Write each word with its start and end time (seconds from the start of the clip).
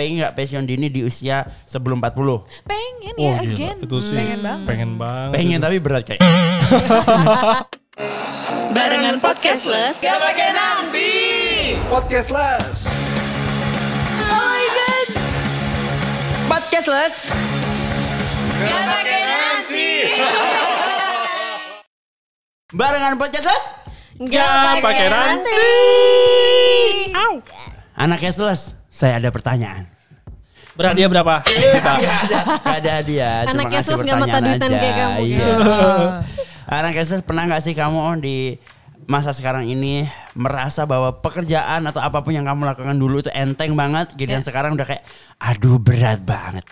pengen 0.00 0.16
nggak 0.18 0.32
pensiun 0.32 0.64
dini 0.64 0.88
di 0.88 1.04
usia 1.04 1.44
sebelum 1.68 2.00
40? 2.00 2.40
Pengen 2.64 3.14
Oh, 3.20 3.36
ya 3.36 3.36
gila. 3.36 3.52
again. 3.52 3.76
Itu 3.84 4.00
sih 4.00 4.16
Pengen 4.16 4.40
banget. 4.40 4.64
pengen 4.64 4.90
banget. 4.96 5.30
Pengen 5.36 5.58
tapi 5.60 5.76
berat 5.76 6.02
kayak. 6.02 6.20
Barengan 8.70 9.18
podcastless 9.18 9.98
Gak 9.98 10.16
pakai 10.16 10.54
nanti 10.54 11.10
Podcastless. 11.90 12.86
Podcastless. 16.46 17.28
Gak 18.60 18.82
pakai 18.82 19.20
nanti 19.22 19.90
Barengan 22.72 23.14
podcastless. 23.14 23.64
Gak 24.22 24.78
pakai 24.80 25.06
nanti. 25.08 25.66
Anak 27.92 28.22
cashless, 28.22 28.72
saya 29.00 29.16
ada 29.16 29.32
pertanyaan. 29.32 29.88
Berat 30.76 30.92
dia 30.92 31.08
berapa? 31.08 31.40
Kita. 31.40 31.92
Gak 32.04 32.18
ada, 32.28 32.40
gak 32.60 32.76
ada 32.84 32.94
dia. 33.00 33.30
Cuma 33.48 33.64
Anak 33.64 33.72
cashless 33.72 34.00
nggak 34.04 34.18
mata 34.20 34.38
duitan 34.44 34.70
kayak 34.76 34.96
kamu. 34.96 35.18
Iya. 35.24 35.48
Anak 36.80 36.92
cashless 37.00 37.22
pernah 37.24 37.42
gak 37.48 37.62
sih 37.64 37.72
kamu 37.72 37.98
di 38.20 38.36
masa 39.08 39.34
sekarang 39.34 39.66
ini 39.66 40.06
merasa 40.38 40.86
bahwa 40.86 41.18
pekerjaan 41.18 41.82
atau 41.88 41.98
apa 41.98 42.22
pun 42.22 42.30
yang 42.36 42.46
kamu 42.46 42.62
lakukan 42.62 42.94
dulu 42.94 43.24
itu 43.24 43.32
enteng 43.32 43.74
banget, 43.74 44.12
Ya. 44.20 44.36
dan 44.36 44.40
sekarang 44.44 44.76
udah 44.78 44.86
kayak, 44.86 45.02
aduh 45.40 45.80
berat 45.80 46.20
banget. 46.22 46.62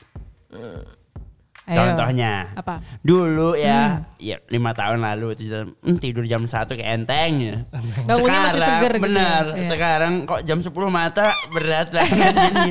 Ayo. 1.69 1.77
Contohnya, 1.77 2.49
Apa? 2.55 2.81
dulu 2.99 3.53
ya, 3.53 4.09
ya 4.17 4.41
lima 4.49 4.73
tahun 4.73 4.99
lalu 4.99 5.37
itu 5.37 5.45
hmm, 5.77 5.99
tidur 5.99 6.25
jam 6.25 6.43
satu 6.43 6.73
kayak 6.73 6.91
enteng 6.99 7.33
ya. 7.39 7.55
Bangunnya 8.03 8.41
masih 8.43 8.57
Sekarang, 8.57 8.81
seger 8.81 8.91
gitu 8.91 8.97
ya. 8.97 9.05
Benar, 9.05 9.45
Iya. 9.53 9.69
sekarang 9.69 10.13
kok 10.25 10.41
jam 10.43 10.59
10 10.59 10.73
mata 10.89 11.27
berat 11.51 11.89
banget 11.91 12.35
jadi. 12.47 12.71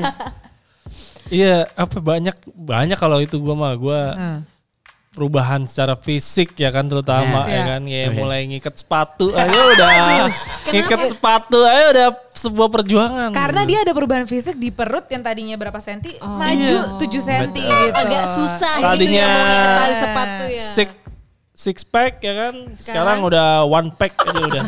Iya, 1.28 1.56
apa 1.70 1.98
banyak 1.98 2.36
banyak 2.48 2.96
kalau 2.96 3.20
itu 3.20 3.36
gua 3.36 3.54
mah 3.54 3.74
gua 3.74 4.00
Hmm. 4.10 4.38
Perubahan 5.18 5.66
secara 5.66 5.92
fisik 5.92 6.54
ya 6.54 6.70
kan 6.70 6.86
terutama 6.86 7.44
Iya. 7.44 7.50
ya 7.50 7.60
kan 7.66 7.80
kayak 7.82 8.06
Oke. 8.06 8.16
mulai 8.16 8.40
ngikat 8.46 8.74
sepatu 8.78 9.26
ayo 9.34 9.60
udah 9.74 9.88
ngikat 10.70 11.00
sepatu 11.04 11.58
ayo 11.60 11.86
udah 11.90 12.08
sebuah 12.30 12.68
perjuangan. 12.70 13.30
Karena 13.34 13.66
dia 13.66 13.82
ada 13.82 13.90
perubahan 13.90 14.22
fisik 14.22 14.54
di 14.54 14.70
perut 14.70 15.10
yang 15.10 15.20
tadinya 15.20 15.58
berapa 15.58 15.82
senti, 15.82 16.14
Oh. 16.22 16.38
maju 16.38 17.02
7 17.02 17.18
senti 17.18 17.66
gitu. 17.66 17.98
Agak 17.98 18.24
susah 18.30 18.74
gitu 18.78 18.86
Tadinya 18.86 19.18
ya 19.18 19.26
mau 19.26 19.42
ngikat 19.42 19.72
tali 19.74 19.94
sepatu 19.98 20.44
ya 20.46 20.62
six 20.62 20.88
six 21.58 21.76
pack 21.82 22.22
ya 22.22 22.34
kan. 22.38 22.54
Sekarang, 22.72 23.18
udah 23.20 23.66
one 23.66 23.90
pack 23.90 24.14
aja 24.22 24.38
udah. 24.38 24.62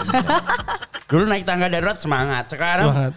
Dulu 1.10 1.22
naik 1.24 1.46
tangga 1.46 1.70
darurat 1.70 1.94
semangat, 1.94 2.50
sekarang 2.50 2.86
Banget. 2.90 3.12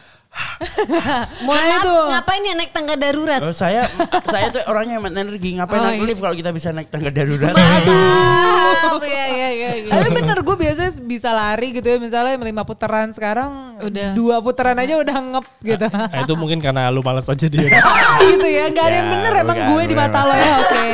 Mohon 1.43 1.61
Nah, 1.63 1.69
maaf 1.69 1.79
itu. 1.79 1.93
ngapain 2.09 2.41
ya 2.41 2.53
naik 2.53 2.71
tangga 2.71 2.95
darurat 2.95 3.39
Oh, 3.39 3.51
saya 3.51 3.85
saya 4.25 4.49
tuh 4.49 4.63
orangnya 4.65 4.97
hemat 4.97 5.13
energi 5.13 5.49
ngapain 5.53 5.77
Oh, 5.77 5.85
naik 5.85 5.99
iya. 5.99 6.07
lift 6.07 6.21
kalau 6.21 6.35
kita 6.35 6.49
bisa 6.49 6.69
naik 6.69 6.89
tangga 6.89 7.09
darurat. 7.09 7.53
Aduh 7.53 8.99
Iya 9.03 9.25
iya 9.27 9.49
iya 9.51 9.71
iya. 9.79 9.91
Tapi 9.91 10.07
bener 10.11 10.37
gue 10.39 10.55
biasanya 10.55 10.91
bisa 11.01 11.29
lari 11.29 11.67
gitu 11.71 11.85
ya 11.85 11.97
misalnya 11.97 12.33
lima 12.35 12.63
putaran 12.63 13.11
sekarang 13.11 13.77
Udah. 13.79 14.13
dua 14.13 14.39
putaran 14.39 14.73
aja 14.75 14.97
udah 14.97 15.15
ngep 15.15 15.45
gitu. 15.61 15.85
Nah, 15.87 16.21
itu 16.23 16.33
mungkin 16.33 16.57
karena 16.59 16.87
lu 16.87 17.01
malas 17.01 17.27
aja 17.27 17.45
dia. 17.45 17.67
gitu 18.23 18.47
ya, 18.47 18.69
gak 18.69 18.83
ada 18.83 18.95
yang 18.95 19.01
Ya, 19.03 19.11
bener 19.11 19.33
emang 19.37 19.57
bukan, 19.57 19.69
gue 19.69 19.83
di 19.85 19.95
mata 19.95 20.19
lo 20.23 20.33
ya 20.33 20.53
oke. 20.57 20.85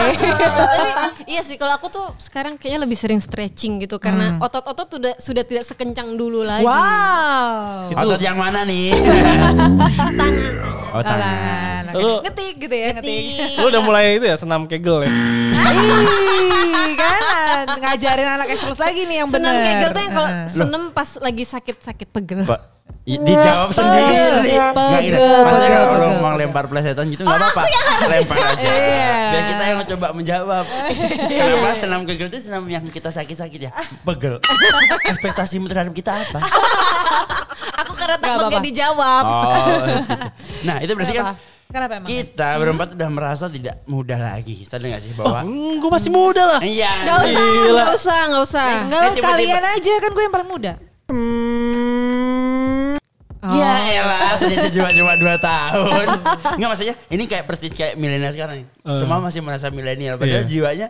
Tapi 0.50 0.90
iya 1.28 1.42
sih 1.42 1.56
kalau 1.56 1.74
aku 1.74 1.88
tuh 1.88 2.06
sekarang 2.18 2.56
kayaknya 2.56 2.84
lebih 2.84 2.98
sering 2.98 3.20
stretching 3.20 3.80
gitu 3.80 3.96
karena 3.98 4.18
Hmm. 4.32 4.42
otot-otot 4.42 4.88
sudah 4.90 5.14
sudah 5.16 5.44
tidak 5.44 5.64
sekencang 5.64 6.14
dulu 6.14 6.42
lagi. 6.42 6.66
Wow. 6.66 7.94
Otot 7.96 8.20
yang 8.20 8.36
mana 8.36 8.62
nih? 8.64 8.92
Tangan. 9.30 9.72
Oh, 10.90 11.02
tangan. 11.02 11.84
Lu- 11.92 12.22
Ngetik 12.22 12.54
gitu 12.60 12.76
ya, 12.76 12.88
ngetik. 12.92 13.24
lu 13.56 13.66
udah 13.68 13.82
mulai 13.82 14.18
itu 14.18 14.26
ya 14.26 14.36
senam 14.36 14.66
kegel 14.66 15.06
ya. 15.06 15.10
Ih, 15.10 16.90
kan 16.96 17.22
ngajarin 17.80 18.28
anak 18.30 18.46
cashless 18.48 18.80
lagi 18.80 19.02
nih 19.06 19.18
yang 19.24 19.30
bener. 19.30 19.50
Senam 19.50 19.66
kegel 19.66 19.90
tuh 19.90 20.02
yang 20.02 20.14
kalau 20.14 20.30
senam 20.50 20.84
pas 20.92 21.10
lagi 21.20 21.44
sakit-sakit 21.44 22.08
pegel. 22.10 22.42
Pak, 22.46 22.62
dijawab 23.06 23.70
sendiri. 23.74 24.54
Nggak 24.74 25.02
gini, 25.02 25.18
Maksudnya 25.18 25.70
pegel, 25.70 25.82
kalau 25.82 26.10
pegel. 26.10 26.22
mau 26.22 26.34
lempar 26.36 26.66
plesetan 26.66 27.06
gitu 27.10 27.22
nggak 27.26 27.38
apa-apa. 27.38 27.62
Lempar 28.06 28.38
aja. 28.54 28.70
Iya. 28.70 29.18
Biar 29.30 29.44
kita 29.46 29.64
yang 29.66 29.80
coba 29.96 30.08
menjawab. 30.14 30.66
Kenapa 31.30 31.70
senam 31.78 32.02
kegel 32.06 32.28
itu 32.30 32.40
senam 32.42 32.64
yang 32.66 32.86
kita 32.90 33.10
sakit-sakit 33.10 33.60
ya? 33.60 33.72
Pegel. 34.06 34.38
Ekspektasimu 35.06 35.66
terhadap 35.66 35.94
kita 35.94 36.12
apa? 36.14 36.40
Aku 37.86 37.94
karena 37.96 38.18
takut 38.20 38.52
gak 38.52 38.64
dijawab. 38.64 39.24
Oh. 39.24 39.86
Nah, 40.68 40.84
itu 40.84 40.92
berarti 40.94 41.14
kan 41.16 41.36
Kenapa? 41.70 42.02
Emang? 42.02 42.10
kita 42.10 42.58
berempat 42.58 42.98
udah 42.98 43.10
merasa 43.14 43.46
tidak 43.46 43.86
mudah 43.86 44.18
lagi. 44.18 44.66
Sadar 44.66 44.90
gak 44.90 45.06
sih 45.06 45.14
bahwa 45.14 45.46
Hmm, 45.46 45.78
gue 45.78 45.90
masih 45.94 46.10
muda 46.10 46.42
lah. 46.42 46.62
Iya. 46.66 47.06
Gak 47.06 47.18
usah, 47.22 47.46
Gila. 47.46 47.78
gak 47.78 47.92
usah, 47.94 48.20
gak 48.26 48.42
usah. 48.42 48.66
Enggak 48.82 48.98
Eh, 48.98 49.06
lah, 49.06 49.12
tiba-tiba- 49.14 49.30
kalian 49.30 49.66
aja 49.70 49.94
kan 49.96 50.10
gue 50.10 50.24
yang 50.26 50.34
paling 50.34 50.50
muda. 50.50 50.72
Ya 53.40 53.72
elah, 53.96 54.34
sudah 54.36 54.68
cuma 54.68 54.90
cuma 54.92 55.14
dua 55.16 55.38
tahun. 55.38 56.06
Enggak 56.58 56.70
maksudnya 56.70 56.96
ini 57.06 57.24
kayak 57.24 57.46
persis 57.46 57.70
kayak 57.72 57.94
milenial 57.96 58.34
sekarang 58.34 58.56
nih. 58.60 58.68
Eh. 58.84 58.98
Semua 58.98 59.22
masih 59.22 59.40
merasa 59.40 59.70
milenial 59.70 60.18
padahal 60.18 60.42
Iya. 60.42 60.50
jiwanya 60.50 60.88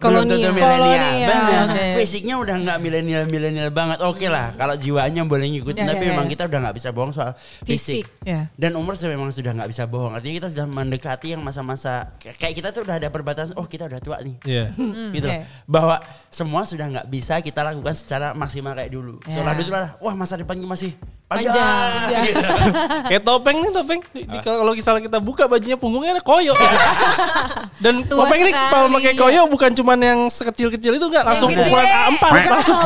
Kolonial. 0.00 0.24
belum 0.24 0.32
tentu 0.32 0.50
milenial. 0.56 1.28
Kolonial, 1.28 1.64
oke. 1.68 1.84
Fisiknya 2.00 2.34
udah 2.40 2.56
nggak 2.56 2.78
milenial 2.80 3.22
milenial 3.28 3.70
banget. 3.70 3.98
Oke 4.00 4.26
lah, 4.32 4.56
kalau 4.56 4.74
jiwanya 4.74 5.22
boleh 5.28 5.46
ngikutin 5.52 5.84
Ya, 5.84 5.88
tapi 5.92 6.04
ya, 6.08 6.16
memang 6.16 6.26
ya. 6.26 6.30
kita 6.32 6.42
udah 6.48 6.58
nggak 6.64 6.76
bisa 6.80 6.88
bohong 6.90 7.12
soal 7.12 7.32
fisik. 7.68 8.02
Fisik. 8.02 8.04
Ya. 8.24 8.48
Dan 8.56 8.80
umur 8.80 8.96
sih 8.96 9.06
memang 9.06 9.28
sudah 9.28 9.52
nggak 9.52 9.68
bisa 9.68 9.84
bohong. 9.84 10.16
Artinya 10.16 10.34
kita 10.40 10.48
sudah 10.56 10.66
mendekati 10.66 11.36
yang 11.36 11.42
masa-masa 11.44 12.16
kayak 12.18 12.54
kita 12.56 12.68
tuh 12.72 12.82
udah 12.88 12.96
ada 12.96 13.08
perbatasan. 13.12 13.54
Oh 13.60 13.68
kita 13.68 13.86
udah 13.86 14.00
tua 14.00 14.18
nih. 14.24 14.36
Iya. 14.48 14.64
gitu 15.16 15.28
oke. 15.28 15.36
loh. 15.36 15.44
bahwa 15.68 15.96
semua 16.32 16.64
sudah 16.64 16.88
nggak 16.88 17.06
bisa 17.12 17.38
kita 17.44 17.60
lakukan 17.60 17.92
secara 17.92 18.32
maksimal 18.32 18.72
kayak 18.72 18.90
dulu. 18.90 19.20
Ya. 19.28 19.36
Soalnya 19.36 19.54
dulu 19.60 19.70
lah, 19.76 19.92
wah 20.00 20.14
masa 20.16 20.40
depanku 20.40 20.64
masih 20.64 20.96
panjang. 21.30 21.54
Panjang. 21.54 22.24
Gitu. 22.26 22.46
Kayak 23.08 23.22
topeng 23.22 23.56
nih 23.56 23.70
topeng. 23.70 24.00
Di- 24.10 24.26
Kalau 24.42 24.72
misalnya 24.72 25.02
kita 25.02 25.18
buka 25.18 25.46
bajunya 25.46 25.76
punggungnya 25.76 26.12
ada 26.12 26.22
koyo. 26.22 26.52
Dan 27.84 28.02
Tua 28.04 28.26
topeng 28.26 28.40
ini 28.42 28.52
kalau 28.52 28.86
sekali. 28.86 28.96
pakai 28.98 29.12
koyo 29.16 29.40
bukan 29.46 29.70
cuman 29.72 29.98
yang 29.98 30.20
sekecil-kecil 30.26 30.92
itu 30.92 31.06
enggak 31.06 31.24
langsung 31.24 31.48
gede. 31.48 31.64
ukuran 31.64 31.86
A4. 31.86 32.24
Langsung 32.44 32.78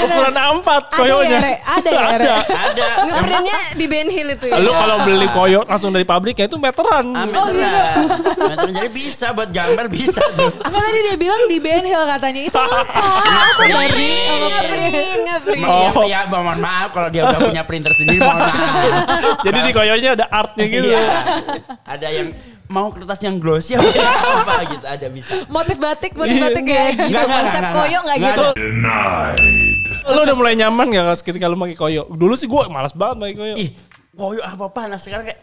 ukuran 0.00 0.34
A4 0.34 0.68
koyonya. 0.90 1.38
ya? 1.38 1.56
Ada 1.68 1.88
ya, 1.90 2.04
Re? 2.14 2.26
Ada. 2.46 2.86
Ngeprintnya 3.04 3.58
di 3.74 3.86
Ben 3.86 4.08
Hill 4.08 4.28
itu 4.32 4.46
ya. 4.46 4.56
Lu 4.58 4.70
kalau 4.70 4.96
beli 5.02 5.28
koyo 5.28 5.60
langsung 5.64 5.90
dari 5.90 6.04
pabrik 6.04 6.34
ya 6.34 6.46
itu 6.46 6.56
meteran. 6.56 7.06
Ah, 7.12 7.26
Oh, 7.28 7.50
gitu. 7.50 7.60
meteran. 7.60 7.94
Meteran. 8.40 8.72
jadi 8.72 8.88
bisa 8.88 9.26
buat 9.30 9.50
gambar 9.50 9.86
bisa 9.88 10.22
tuh. 10.32 10.48
Enggak 10.56 10.80
tadi 10.80 10.98
dia 11.04 11.16
bilang 11.18 11.42
di 11.44 11.58
Ben 11.58 11.82
Hill 11.82 12.04
katanya 12.08 12.40
itu 12.42 12.56
apa? 12.56 12.78
Apa 12.88 13.62
dari? 13.66 14.12
Ngeprint, 14.48 15.20
ngeprint. 15.24 15.66
Oh. 15.66 16.04
Ya, 16.04 16.24
ya 16.24 16.30
mohon 16.30 16.58
maaf 16.58 16.88
kalau 16.90 17.08
dia 17.08 17.22
udah 17.24 17.40
punya 17.42 17.62
printer 17.62 17.87
sendiri 17.94 18.20
mohon 18.20 18.38
maaf. 18.40 18.54
Jadi 19.46 19.58
di 19.64 19.70
koyonya 19.72 20.10
ada 20.16 20.26
artnya 20.28 20.64
gitu. 20.68 20.88
Iya. 20.90 21.02
Ada 21.84 22.08
yang 22.12 22.28
mau 22.68 22.92
kertas 22.92 23.20
yang 23.24 23.40
glossy 23.40 23.74
apa 23.74 24.54
gitu 24.68 24.86
ada 24.86 25.06
bisa. 25.08 25.32
Motif 25.48 25.76
batik, 25.80 26.12
motif 26.12 26.36
batik 26.36 26.64
Enggak 26.68 26.76
ya. 26.76 26.88
gitu, 26.92 27.06
Nggak, 27.08 27.24
nggak, 27.24 27.38
konsep 27.40 27.62
nggak, 27.62 27.74
koyo 27.74 27.98
Nggak 28.04 28.18
gitu. 28.20 28.46
Lu 30.08 30.20
udah 30.24 30.36
mulai 30.36 30.54
nyaman 30.56 30.86
gak 30.92 31.20
ketika 31.24 31.48
lu 31.48 31.56
pakai 31.56 31.76
koyo? 31.76 32.02
Dulu 32.12 32.34
sih 32.36 32.48
gue 32.48 32.62
malas 32.68 32.92
banget 32.92 33.16
pakai 33.24 33.36
koyo. 33.36 33.54
Ih, 33.56 33.70
koyo 34.12 34.40
apa 34.44 34.64
panas 34.68 35.00
sekarang 35.00 35.28
kayak 35.28 35.40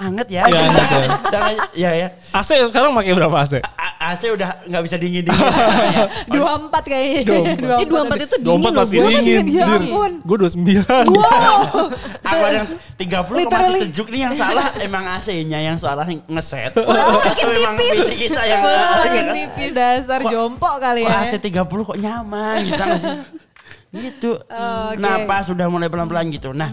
anget 0.00 0.28
ya. 0.32 0.42
Iya, 0.48 0.58
anget 0.64 0.86
ya. 0.88 1.50
Ya 1.72 1.90
ya. 1.94 2.08
AC 2.32 2.50
sekarang 2.72 2.96
pakai 2.96 3.12
berapa 3.14 3.36
AC? 3.36 3.60
AC 4.12 4.22
udah 4.28 4.48
nggak 4.64 4.82
bisa 4.82 4.96
dingin 4.96 5.24
dingin. 5.28 5.42
Dua 6.28 6.50
empat 6.56 6.82
kayaknya. 6.82 7.20
Eh 7.78 7.86
24 7.88 7.88
itu 8.22 8.36
dingin 8.36 8.46
Dompet 8.46 8.70
loh. 8.70 8.80
masih 8.80 8.96
dingin. 9.02 9.44
Ya 9.48 9.66
ampun. 9.66 10.12
Gue 10.20 10.36
29. 10.38 10.84
Aku 12.22 12.42
ada 12.42 12.56
yang 12.58 12.68
30 12.94 13.08
kok 13.42 13.50
masih 13.50 13.74
sejuk 13.82 14.06
nih 14.08 14.20
yang 14.22 14.34
salah 14.34 14.70
emang 14.78 15.04
AC-nya 15.10 15.58
yang 15.58 15.76
salah 15.76 16.04
yang 16.04 16.20
ngeset. 16.26 16.72
makin 16.72 17.46
tipis. 17.76 18.08
kita 18.18 18.42
yang 18.42 18.60
Iya 18.60 18.78
makin 18.78 19.10
kan? 19.22 19.34
tipis. 19.34 19.70
Dasar 19.72 20.20
jompo 20.22 20.70
kali 20.76 21.02
ya. 21.02 21.20
AC 21.20 21.36
30 21.36 21.52
kok 21.64 21.96
nyaman 21.96 22.56
gitu 22.62 22.78
nggak 22.78 23.00
sih? 23.00 23.14
Gitu. 23.92 24.30
Oh. 24.52 24.92
Nah 24.94 25.24
pas 25.24 25.42
sudah 25.42 25.66
mulai 25.66 25.88
pelan-pelan 25.88 26.28
gitu. 26.28 26.52
Nah 26.52 26.70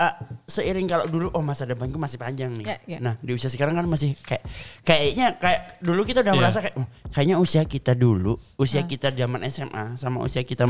eh, 0.00 0.12
seiring 0.46 0.88
kalau 0.88 1.04
dulu 1.04 1.28
oh 1.30 1.40
masa 1.40 1.62
depanku 1.62 1.94
masih 1.94 2.16
panjang 2.16 2.50
nih. 2.52 2.64
Ya, 2.64 2.76
ya. 2.88 2.98
Nah 2.98 3.14
di 3.16 3.30
usia 3.30 3.46
sekarang 3.46 3.74
kan 3.74 3.84
masih 3.84 4.16
kayak 4.18 4.42
kayaknya 4.80 5.36
kayak 5.36 5.76
dulu 5.78 6.02
kita 6.02 6.20
udah 6.20 6.32
Iya. 6.32 6.40
merasa 6.40 6.58
kayak 6.58 6.74
"Oh, 6.74 6.86
kayaknya 7.10 7.36
usia 7.36 7.62
kita 7.64 7.92
dulu, 7.92 8.34
usia 8.56 8.80
kita 8.82 9.12
zaman 9.12 9.44
SMA 9.46 9.94
sama 9.94 10.20
usia 10.20 10.40
kita 10.40 10.64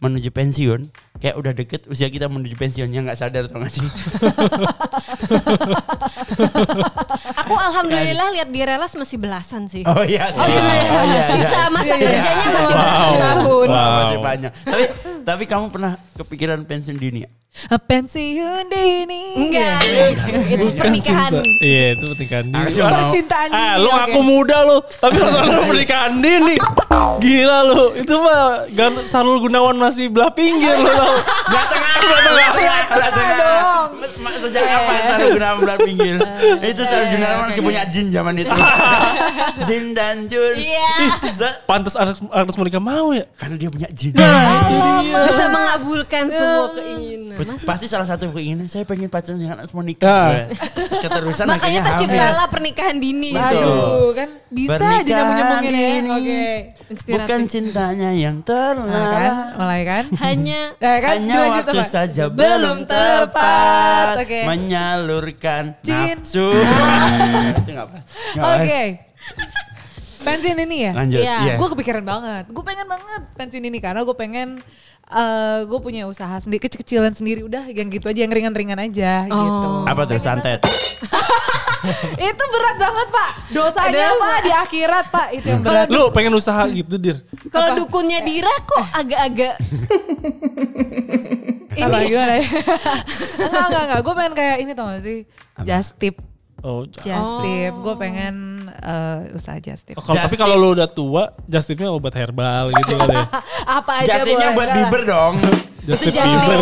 menuju 0.00 0.30
pensiun, 0.30 0.88
kayak 1.18 1.36
udah 1.36 1.52
deket 1.52 1.84
usia 1.84 2.08
kita 2.08 2.24
menuju 2.24 2.54
pensiun 2.54 2.88
yang 2.88 3.04
nggak 3.04 3.18
sadar 3.18 3.44
tau 3.44 3.58
gak 3.58 3.68
sih? 3.68 3.84
Aku 7.40 7.54
alhamdulillah 7.54 8.28
lihat 8.32 8.48
di 8.48 8.60
relas 8.62 8.92
masih 8.94 9.16
belasan 9.16 9.66
sih. 9.66 9.82
Oh 9.82 10.00
iya, 10.00 10.28
oh, 10.30 10.46
iya, 10.46 11.26
Sisa 11.28 11.60
masa 11.68 11.94
Iya, 11.94 11.96
iya. 11.96 12.06
kerjanya 12.06 12.46
masih 12.46 12.60
Wow. 12.70 12.78
belasan 12.78 13.12
tahun. 13.18 13.66
Wow. 13.68 13.92
masih 13.98 14.18
banyak. 14.20 14.52
Tapi 14.62 14.84
tapi 15.24 15.44
kamu 15.44 15.70
pernah 15.70 15.96
kepikiran 16.16 16.64
pensiun 16.64 16.98
dini? 16.98 17.20
ya? 17.24 17.30
Pensiun 17.60 18.70
dini. 18.70 19.24
Enggak, 19.36 19.82
itu 20.48 20.66
pernikahan. 20.78 21.42
Iya 21.58 21.98
itu 21.98 22.04
pernikahan 22.14 22.46
dini. 22.46 22.62
Aku 22.62 22.78
Percintaan 22.78 23.48
dini. 23.50 23.58
Ah, 23.58 23.74
lu 23.76 23.90
ngaku 23.90 24.20
muda 24.22 24.58
lu, 24.64 24.78
tapi 25.02 25.18
lu 25.18 25.60
pernikahan 25.66 26.12
dini. 26.22 26.56
Gila 27.20 27.58
lu, 27.66 27.82
itu 27.98 28.14
mah 28.16 28.70
Gan 28.70 28.94
Sarul 29.04 29.42
Gunawan 29.42 29.76
masih 29.76 30.08
belah 30.08 30.30
pinggir 30.30 30.78
lu 30.78 30.88
tau. 30.88 31.14
Belah 31.50 31.66
tengah, 31.68 31.94
belah 32.00 32.50
tengah, 32.54 32.80
belah 32.86 33.10
tengah. 33.12 33.38
Sejak 34.40 34.62
kapan 34.64 35.02
Sarul 35.04 35.30
Gunawan 35.36 35.58
belah 35.60 35.78
pinggir? 35.82 36.16
Itu 36.64 36.82
Sarul 36.86 37.08
Gunawan 37.18 37.38
masih 37.50 37.62
punya 37.66 37.82
jin 37.90 38.06
zaman 38.14 38.34
itu. 38.40 38.56
jin 39.68 39.84
dan 39.92 40.30
Jun. 40.30 40.54
Iya. 40.54 41.18
Pantas 41.66 41.98
Agnes 41.98 42.56
Monica 42.56 42.78
mau 42.78 43.10
ya? 43.10 43.26
Karena 43.36 43.58
dia 43.58 43.68
punya 43.68 43.90
jin. 43.90 44.14
Bisa 44.14 45.09
mengabulkan 45.82 46.24
semua 46.28 46.66
keinginan. 46.70 47.36
Mas, 47.40 47.64
Pasti 47.64 47.86
salah 47.86 48.04
satu 48.04 48.28
keinginan 48.30 48.66
saya 48.66 48.84
pengen 48.84 49.08
pacaran 49.08 49.36
dengan 49.36 49.56
Asma 49.58 49.80
Ah. 49.80 49.86
nikah. 49.86 50.28
Terus 50.52 51.00
keterusan 51.00 51.44
makanya 51.46 51.56
akhirnya 51.56 51.80
hamil. 51.80 51.96
terciptalah 52.06 52.46
pernikahan 52.48 52.96
dini 52.96 53.28
itu. 53.30 53.40
Aduh 53.40 54.08
kan 54.12 54.28
bisa 54.46 54.76
aja 54.76 55.10
nyambung-nyambungin 55.10 55.72
ya. 55.72 55.88
ini 55.96 56.10
Oke. 56.10 56.44
Bukan 57.06 57.40
cintanya 57.46 58.10
yang 58.10 58.36
Nah, 58.38 58.44
kan, 58.44 58.74
terlarang. 58.76 59.38
mulai 59.56 59.82
kan? 59.82 60.04
Hanya 60.20 60.60
Nah, 60.76 60.96
kan 61.04 61.12
Hanya 61.14 61.36
waktu 61.50 61.72
apa? 61.72 61.84
saja 61.86 62.24
belum 62.26 62.78
tepat. 62.84 64.14
tepat 64.20 64.44
menyalurkan 64.44 65.64
nafsu. 65.80 66.48
Itu 67.56 67.70
nggak 67.70 67.88
pas. 67.88 68.02
Nggak 68.34 68.44
pas. 68.44 68.60
Oke. 68.60 68.82
Pensiun 70.20 70.58
ini 70.60 70.76
ya? 70.84 70.92
Lanjut. 70.92 71.16
Iya. 71.18 71.36
Iya. 71.40 71.54
Gue 71.56 71.68
kepikiran 71.70 72.04
banget. 72.04 72.44
Gue 72.46 72.60
pengen 72.60 72.84
banget 72.84 73.22
pensiun 73.34 73.64
ini 73.64 73.78
karena 73.78 74.04
gue 74.04 74.12
pengen 74.12 74.60
eh 75.02 75.58
gue 75.64 75.78
punya 75.78 76.04
usaha 76.04 76.36
sendiri 76.36 76.60
kecil-kecilan 76.60 77.10
sendiri 77.10 77.40
udah 77.42 77.66
yang 77.66 77.88
gitu 77.88 78.06
aja 78.06 78.20
yang 78.20 78.30
ringan-ringan 78.30 78.78
aja 78.78 79.26
Oh. 79.26 79.36
gitu. 79.36 79.68
Apa 79.86 80.00
tuh 80.04 80.18
santet? 80.18 80.60
Itu 82.20 82.44
berat 82.46 82.76
banget 82.76 83.08
pak. 83.08 83.30
Dosanya 83.50 84.04
Dosa. 84.06 84.20
pak 84.20 84.38
di 84.46 84.52
akhirat 84.52 85.04
pak 85.08 85.26
itu 85.32 85.46
yang 85.48 85.62
berat. 85.62 85.88
Lu 85.88 86.10
pengen 86.10 86.32
usaha 86.32 86.60
gitu, 86.68 86.94
Dir? 86.94 87.16
kalau 87.48 87.72
dukunnya 87.74 88.20
Dira 88.20 88.52
kok 88.60 88.84
agak-agak 88.92 89.54
Apa 91.72 91.96
gimana 92.02 92.32
ya? 92.36 92.44
enggak 93.48 93.64
enggak 93.64 93.82
enggak. 93.82 94.00
Gue 94.00 94.14
pengen 94.14 94.34
kayak 94.34 94.56
ini 94.60 94.72
tau 94.74 94.86
gak 94.86 95.00
sih? 95.00 95.18
Just 95.62 95.96
tip. 95.96 96.20
Oh, 96.60 96.84
Just 96.84 97.08
tip. 97.40 97.72
Gue 97.74 97.94
pengen 97.96 98.34
eh, 98.70 99.32
usaha 99.32 99.56
just 99.56 99.84
tip. 99.84 99.96
Oh, 99.96 100.02
kalau- 100.02 100.20
tapi 100.20 100.28
Just 100.28 100.40
kalau 100.40 100.54
lu 100.54 100.68
udah 100.72 100.86
tua, 100.86 101.32
just 101.44 101.64
tipnya 101.64 101.88
obat 101.88 102.12
herbal 102.12 102.68
gitu 102.70 102.92
kali 102.94 103.16
ya. 103.16 103.26
Apa 103.80 104.04
aja 104.04 104.22
buat. 104.24 104.68
Bieber 104.70 105.02
dong. 105.04 105.34
Just 105.82 106.02
itu 106.02 106.10
tip 106.10 106.14
jadi 106.16 106.30
Bieber. 106.30 106.58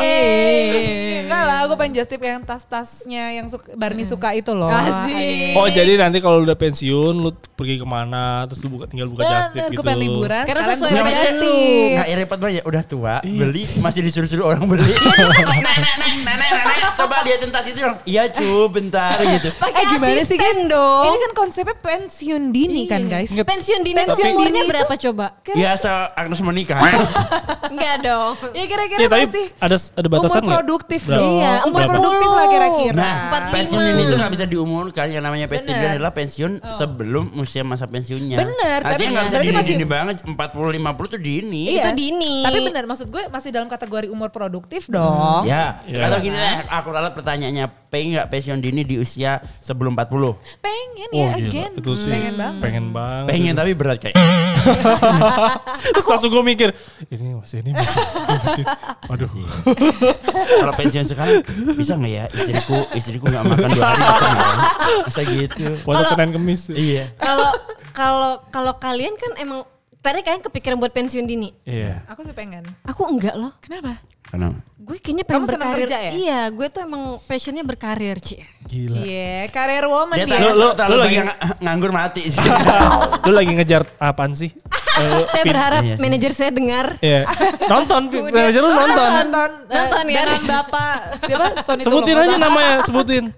Eh, 0.00 1.24
Enggak 1.24 1.42
lah, 1.42 1.58
gue 1.64 1.76
pengen 1.76 1.92
just 1.94 2.08
tip 2.08 2.20
yang 2.20 2.42
tas-tasnya 2.42 3.24
yang 3.32 3.46
suka, 3.46 3.72
Barney 3.74 4.04
suka 4.04 4.32
itu 4.32 4.52
loh. 4.52 4.68
Asik. 4.68 5.56
Oh 5.56 5.66
jadi 5.66 5.96
nanti 5.96 6.18
kalau 6.18 6.40
udah 6.40 6.54
pensiun, 6.54 7.14
lu 7.14 7.30
pergi 7.54 7.76
ke 7.76 7.86
mana, 7.86 8.44
terus 8.44 8.60
lu 8.60 8.68
buka, 8.70 8.84
tinggal 8.86 9.08
buka 9.08 9.24
just 9.24 9.50
tip 9.50 9.64
gitu. 9.66 9.80
gue 9.80 9.84
pengen 9.84 10.02
liburan. 10.02 10.44
Karena 10.44 10.62
sesuai 10.66 10.90
buka 10.90 11.02
passion 11.02 11.34
lu. 11.36 11.56
Nggak 11.94 12.06
ya 12.06 12.14
repot 12.18 12.38
banget 12.38 12.54
ya. 12.54 12.62
Udah 12.64 12.82
tua, 12.82 13.14
beli 13.20 13.62
masih 13.80 14.00
disuruh-suruh 14.02 14.44
orang 14.46 14.64
beli. 14.64 14.84
nenek, 14.84 15.44
nenek, 15.44 16.12
nenek, 16.22 16.50
nenek, 16.50 16.92
coba 16.94 17.16
liatin 17.22 17.50
tas 17.50 17.66
itu 17.66 17.80
dong. 17.80 17.96
Iya 18.04 18.22
cu, 18.30 18.50
bentar 18.68 19.16
gitu. 19.18 19.48
pakai 19.56 19.82
Eh 19.82 19.84
gimana 19.90 20.22
sih 20.22 20.36
guys? 20.36 20.58
dong. 20.64 21.04
Ini 21.04 21.16
kan 21.18 21.32
konsepnya 21.34 21.76
pensiun 21.76 22.42
dini 22.50 22.84
kan 22.86 23.02
guys. 23.04 23.28
Ingat- 23.28 23.48
pensiun 23.48 23.80
dini 23.82 23.96
Pensiun 23.98 24.28
umurnya 24.30 24.62
dini 24.62 24.70
berapa 24.70 24.94
coba? 24.94 25.26
Ya 25.52 25.72
se 25.74 25.90
Agnes 26.14 26.40
menikah. 26.40 26.78
Enggak 27.68 27.96
dong. 28.00 28.13
Ya 28.58 28.64
kira-kira 28.64 28.98
Iya 28.98 29.08
tapi 29.08 29.24
masih 29.26 29.46
ada 29.56 29.76
ada 29.76 30.08
batasan 30.08 30.40
umur 30.40 30.52
produktif 30.54 31.00
Berapa? 31.04 31.18
dong. 31.18 31.34
Iya, 31.34 31.52
umur 31.64 31.80
berapa? 31.80 31.90
produktif 31.90 32.28
lah 32.28 32.46
kira-kira. 32.46 32.94
Nah, 32.94 33.14
45. 33.44 33.54
pensiun 33.54 33.82
ini 33.84 34.02
tuh 34.04 34.16
nggak 34.16 34.32
bisa 34.32 34.44
diumurkan. 34.44 35.06
Yang 35.08 35.22
namanya 35.22 35.46
pensiun 35.46 35.68
Bener. 35.68 35.82
dini 35.82 35.94
adalah 35.94 36.12
pensiun 36.12 36.52
sebelum 36.70 37.24
usia 37.36 37.62
masa 37.62 37.84
pensiunnya. 37.84 38.38
Bener, 38.38 38.78
tapi 38.80 38.92
Artinya 38.94 39.10
nggak 39.10 39.24
bisa 39.24 39.36
berarti 39.36 39.50
masih- 39.50 39.68
dini-dini 39.70 39.86
banget. 39.86 40.16
40-50 40.24 41.06
tuh 41.08 41.20
dini. 41.20 41.62
Itu 41.72 41.90
dini. 41.92 42.34
Iya. 42.36 42.46
Tapi 42.46 42.58
benar 42.62 42.84
maksud 42.84 43.06
gue 43.08 43.22
masih 43.26 43.50
dalam 43.50 43.66
kategori 43.66 44.06
umur 44.06 44.28
produktif 44.28 44.86
dong. 44.86 45.44
Ya, 45.44 45.80
Ya. 45.84 46.06
atau 46.06 46.18
gini 46.18 46.34
deh, 46.34 46.56
aku 46.66 46.88
ralat 46.88 47.12
pertanyaannya, 47.12 47.83
pengen 47.94 48.18
nggak 48.18 48.26
pensiun 48.26 48.58
dini 48.58 48.82
di 48.82 48.98
usia 48.98 49.38
sebelum 49.62 49.94
40? 49.94 50.34
Pengen 50.58 51.08
Oh, 51.14 51.30
ya 51.30 51.38
gila. 51.38 51.46
again. 51.46 51.70
Itu 51.78 51.94
sih 51.94 52.10
Pengen 52.10 52.34
banget. 52.34 52.58
Pengen 52.58 52.84
banget. 52.90 53.26
Pengen 53.30 53.54
tapi 53.54 53.70
berat 53.78 53.98
kayak. 54.02 54.16
Terus 55.94 56.06
langsung 56.08 56.34
gue 56.34 56.42
mikir, 56.42 56.74
ini 57.06 57.38
masih 57.38 57.62
ini 57.62 57.70
masih, 57.70 58.02
masih. 58.26 58.64
Aduh. 59.06 59.28
Kalau 60.34 60.72
pensiun 60.74 61.06
sekarang 61.06 61.44
bisa 61.76 61.94
nggak 61.94 62.10
ya 62.10 62.24
istriku 62.34 62.78
istriku 62.92 63.24
nggak 63.30 63.44
makan 63.46 63.70
dua 63.70 63.86
hari 63.86 64.02
bisa 64.02 64.26
nggak? 64.26 64.48
ya? 64.48 64.58
Masa 65.06 65.20
gitu? 65.22 65.64
Puasa 65.86 66.02
Senin 66.10 66.30
Kemis. 66.34 66.62
Iya. 66.72 67.04
Kalau 67.20 67.50
kalau 67.94 68.32
kalau 68.50 68.72
kalian 68.76 69.14
kan 69.14 69.38
emang 69.38 69.62
tadi 70.04 70.20
kalian 70.20 70.42
kepikiran 70.42 70.76
buat 70.76 70.92
pensiun 70.92 71.24
dini. 71.24 71.48
Iya. 71.64 72.04
Aku 72.06 72.20
sih 72.20 72.30
pengen. 72.30 72.68
Aku 72.84 73.08
enggak 73.08 73.32
loh. 73.34 73.56
Kenapa? 73.58 73.96
Karena 74.24 74.52
Gue 74.76 75.00
kayaknya 75.00 75.24
pengen 75.24 75.40
Kamu 75.40 75.48
berkarir. 75.48 75.76
kerja 75.80 75.98
ya? 75.98 76.12
Iya, 76.12 76.40
gue 76.50 76.66
tuh 76.68 76.80
emang 76.82 77.02
passionnya 77.24 77.64
berkarir, 77.64 78.20
Ci. 78.20 78.36
Gila. 78.62 79.00
Iya, 79.00 79.48
karir 79.48 79.84
woman 79.86 80.12
dia 80.14 80.28
dia. 80.28 80.40
Lu- 80.44 80.60
lu- 80.62 80.74
lu 80.74 80.96
lagi 80.98 81.16
lagi- 81.16 81.18
ng- 81.24 81.40
nganggur 81.58 81.88
mati 81.88 82.22
sih. 82.26 82.44
Lu 83.24 83.32
lagi 83.32 83.50
ngejar 83.50 83.88
apaan 83.96 84.36
sih? 84.36 84.52
Eh, 84.94 85.26
Saya 85.26 85.42
pin- 85.42 85.50
berharap 85.50 85.82
Iya 85.82 85.98
manajer 85.98 86.30
saya 86.30 86.50
dengar. 86.54 86.86
Iya. 87.02 87.26
Nonton, 87.66 88.14
pi- 88.14 88.30
manajer 88.30 88.62
lu 88.62 88.70
nonton. 88.70 89.10
Nonton, 89.26 89.50
Nonton 89.66 90.04
ya. 90.06 90.22
Dengan 90.22 90.42
bapak 90.46 90.96
siapa? 91.20 91.46
Sony 91.66 91.82
Sebutin 91.82 92.14
aja 92.14 92.36
namanya, 92.38 92.78
sebutin. 92.80 93.24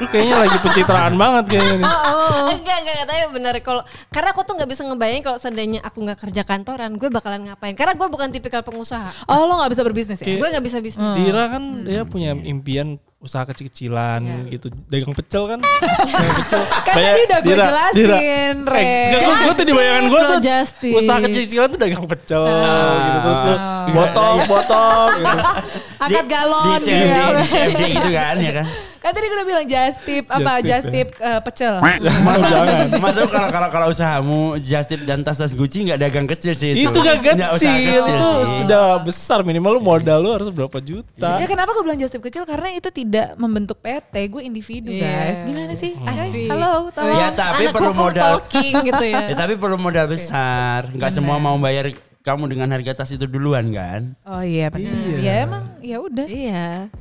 Lu 0.00 0.06
kayaknya 0.08 0.36
lagi 0.40 0.58
pencitraan 0.64 1.14
banget 1.20 1.44
kayaknya 1.52 1.74
nih. 1.84 1.86
Oh, 1.86 2.48
enggak, 2.56 2.78
enggak, 2.80 2.94
enggak, 2.96 3.06
tapi 3.06 3.20
bener 3.36 3.54
kalau 3.60 3.82
karena 4.08 4.28
aku 4.32 4.40
tuh 4.48 4.54
nggak 4.56 4.70
bisa 4.72 4.82
ngebayangin 4.88 5.22
kalau 5.22 5.38
seandainya 5.38 5.80
aku 5.84 5.98
nggak 6.00 6.18
kerja 6.24 6.42
kantoran, 6.48 6.90
gue 6.96 7.08
bakalan 7.12 7.40
ngapain? 7.52 7.76
Karena 7.76 7.92
gue 7.92 8.08
bukan 8.08 8.32
tipikal 8.32 8.64
pengusaha. 8.64 9.12
Oh 9.28 9.44
lo 9.44 9.60
gak 9.60 9.76
bisa 9.76 9.84
berbisnis 9.84 10.18
ya? 10.24 10.40
Gue 10.40 10.48
nggak 10.48 10.64
bisa 10.64 10.78
bisnis. 10.80 11.16
Dira 11.20 11.52
kan 11.52 11.84
dia 11.84 12.08
punya 12.08 12.32
impian 12.32 12.96
usaha 13.20 13.44
kecil-kecilan 13.44 14.48
gitu. 14.48 14.72
Dagang 14.88 15.12
pecel 15.12 15.44
kan. 15.44 15.60
Dagang 16.16 16.36
pecel. 16.40 16.62
Kan 16.64 16.94
tadi 16.96 17.20
udah 17.28 17.38
gue 17.44 17.56
jelasin, 17.60 18.56
Re. 18.64 18.80
Eh, 18.80 19.20
gue 19.20 19.52
tuh 19.52 19.66
di 19.68 19.74
bayangan 19.76 20.04
gue 20.08 20.20
tuh 20.24 20.32
lo 20.32 20.38
just 20.40 20.74
tip. 20.80 20.96
usaha 20.96 21.18
kecil-kecilan 21.20 21.68
tuh 21.76 21.80
dagang 21.84 22.06
pecel 22.08 22.42
gitu. 22.48 23.18
Terus 23.20 23.40
lu 23.44 23.54
botol, 23.92 24.34
botol 24.48 25.00
gitu. 25.20 25.38
Angkat 26.08 26.26
galon 26.32 26.64
di 26.64 26.88
gitu 26.88 26.88
CMD, 26.88 27.12
ya. 27.12 27.26
di 27.28 27.44
CMD 27.44 27.80
gitu 27.92 28.10
kan 28.16 28.34
ya 28.40 28.52
kan. 28.56 28.66
Kan 29.00 29.10
tadi 29.10 29.24
gue 29.24 29.32
udah 29.34 29.48
bilang 29.48 29.64
just 29.64 29.98
tip 30.02 30.28
apa 30.28 30.60
Just 30.60 30.60
tip, 30.60 30.68
just 30.68 30.84
ya. 30.84 30.92
tip 30.92 31.08
eh, 31.18 31.40
pecel. 31.40 31.74
Mau 32.20 32.36
jangan. 32.52 32.86
Masuk 32.96 33.26
kalau 33.26 33.48
kalau 33.48 33.68
kalau 33.68 33.86
usahamu 33.88 34.40
just 34.58 34.86
tip 34.86 35.00
dan 35.02 35.20
tas-tas 35.20 35.50
Gucci 35.50 35.84
nggak 35.84 35.98
dagang 35.98 36.26
kecil 36.26 36.52
sih 36.52 36.76
itu. 36.76 36.86
Itu 36.86 37.00
gak 37.00 37.18
usaha 37.50 37.72
kecil, 37.72 38.00
itu 38.02 38.28
sih. 38.44 38.58
udah 38.62 38.84
besar 39.00 39.40
minimal 39.40 39.74
lu 39.74 39.82
modal 39.82 40.18
lu 40.18 40.30
harus 40.30 40.48
berapa 40.48 40.78
juta. 40.78 41.36
Ya 41.36 41.46
kenapa 41.46 41.72
gue 41.72 41.82
bilang 41.82 41.96
just 41.96 42.10
tip 42.10 42.20
kecil 42.20 42.44
karena 42.44 42.70
itu 42.70 42.88
tidak 42.90 43.34
membentuk 43.36 43.80
PT, 43.80 44.14
gue 44.28 44.42
individu 44.42 44.90
Iya. 44.90 45.08
guys. 45.32 45.38
Gimana 45.42 45.72
sih? 45.74 45.92
Guys, 45.96 46.20
Asik. 46.28 46.46
halo, 46.46 46.72
tolong. 46.90 47.16
Ya 47.16 47.28
tapi 47.30 47.62
Anak 47.62 47.74
perlu 47.74 47.92
modal. 47.94 48.22
talking 48.36 48.74
gitu 48.84 49.04
ya. 49.06 49.20
Ya 49.26 49.34
tapi 49.34 49.54
perlu 49.54 49.76
modal 49.76 50.06
besar. 50.06 50.92
Nggak 50.92 51.10
semua 51.10 51.36
mau 51.36 51.56
bayar 51.56 51.88
kamu 52.20 52.46
dengan 52.48 52.68
harga 52.68 52.92
tas 52.94 53.08
itu 53.08 53.24
duluan 53.24 53.72
kan? 53.72 54.12
Oh 54.22 54.44
iya 54.44 54.68
benar. 54.68 54.92
Ya 55.16 55.34
emang 55.40 55.64
ya 55.80 55.96
udah. 55.98 56.26
Iya. 56.28 56.92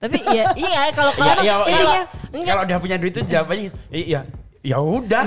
Tapi 0.00 0.16
iya, 0.32 0.44
iya 0.56 0.80
kalau 0.96 1.12
kalau 1.12 1.44
ya, 1.44 1.60
intinya 1.68 1.92
ya, 1.92 2.04
enggak 2.32 2.54
kalau 2.56 2.62
udah 2.64 2.78
punya 2.80 2.96
duit 2.96 3.12
itu 3.12 3.20
jawabannya 3.28 3.68
iya. 3.92 4.20
Ya 4.60 4.76
udah. 4.76 5.24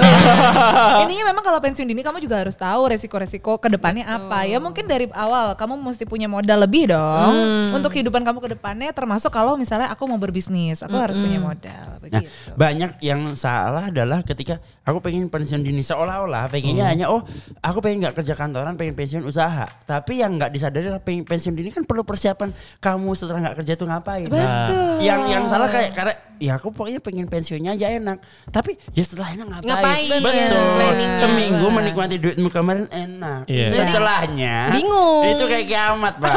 Intinya 1.03 1.33
memang 1.33 1.41
kalau 1.41 1.57
pensiun 1.57 1.89
dini 1.89 2.05
kamu 2.05 2.21
juga 2.21 2.37
harus 2.45 2.53
tahu 2.53 2.85
resiko-resiko 2.93 3.57
ke 3.57 3.65
depannya 3.65 4.05
apa. 4.05 4.45
Ya 4.45 4.61
mungkin 4.61 4.85
dari 4.85 5.09
awal 5.09 5.57
kamu 5.57 5.73
mesti 5.81 6.05
punya 6.05 6.29
modal 6.29 6.61
lebih 6.61 6.93
dong 6.93 7.33
untuk 7.73 7.89
kehidupan 7.97 8.21
kamu 8.21 8.37
ke 8.45 8.49
depannya 8.53 8.93
termasuk 8.93 9.33
kalau 9.33 9.57
misalnya 9.57 9.89
aku 9.89 10.05
mau 10.05 10.21
berbisnis, 10.21 10.85
aku 10.85 10.93
harus 10.93 11.17
punya 11.17 11.41
modal 11.41 11.97
Nah, 12.13 12.19
begitu. 12.29 12.53
banyak 12.53 12.91
yang 13.01 13.33
salah 13.33 13.89
adalah 13.89 14.21
ketika 14.21 14.61
aku 14.85 15.01
pengen 15.01 15.31
pensiun 15.33 15.65
dini 15.65 15.81
seolah-olah 15.81 16.45
pengennya 16.51 16.85
hanya 16.85 17.05
oh 17.09 17.25
aku 17.57 17.81
pengen 17.81 18.05
nggak 18.05 18.21
kerja 18.21 18.37
kantoran 18.37 18.77
pengen 18.77 18.93
pensiun 18.93 19.25
usaha 19.25 19.65
tapi 19.87 20.21
yang 20.21 20.37
nggak 20.37 20.53
disadari 20.53 20.93
pengen 21.01 21.25
pensiun 21.25 21.57
dini 21.57 21.73
kan 21.73 21.87
perlu 21.87 22.05
persiapan 22.05 22.53
kamu 22.77 23.09
setelah 23.17 23.49
nggak 23.49 23.57
kerja 23.63 23.73
itu 23.73 23.85
ngapain 23.87 24.29
Betul. 24.29 25.01
yang 25.01 25.25
yang 25.25 25.43
salah 25.49 25.71
kayak 25.71 25.95
karena 25.97 26.13
ya 26.43 26.59
aku 26.59 26.69
pokoknya 26.69 26.99
pengen 26.99 27.25
pensiunnya 27.25 27.71
aja 27.71 27.87
enak. 27.89 28.19
Tapi 28.49 28.75
ya 28.91 28.99
setelah 28.99 29.31
enak 29.31 29.47
ngapain? 29.47 29.71
Ngapain, 29.71 30.19
Betul. 30.19 30.65
planningnya. 30.75 31.15
Seminggu 31.15 31.63
Benar. 31.63 31.75
menikmati 31.79 32.15
duitmu 32.17 32.49
kemarin 32.49 32.85
enak. 32.89 33.47
Iya. 33.47 33.67
Setelahnya 33.71 34.55
Bingung. 34.69 35.23
Itu 35.29 35.43
kayak 35.45 35.65
kiamat, 35.65 36.13
Pak. 36.19 36.33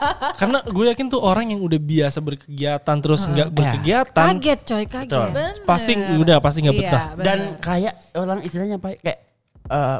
Karena 0.40 0.58
gue 0.64 0.84
yakin 0.88 1.06
tuh 1.06 1.20
orang 1.20 1.46
yang 1.46 1.60
udah 1.60 1.76
biasa 1.76 2.18
berkegiatan 2.18 2.96
terus 2.98 3.20
nggak 3.22 3.48
berkegiatan 3.50 4.26
Kaget 4.32 4.60
coy, 4.64 4.84
kaget. 4.86 5.30
Pasti 5.62 5.92
udah 5.94 6.36
pasti 6.38 6.58
nggak 6.60 6.74
Iya, 6.74 6.82
betah. 6.82 7.04
bener. 7.12 7.24
Dan 7.26 7.38
kayak 7.60 7.94
orang 8.14 8.40
istilahnya 8.40 8.80
apa? 8.80 8.96
ya, 8.96 8.98
Kayak 9.02 9.20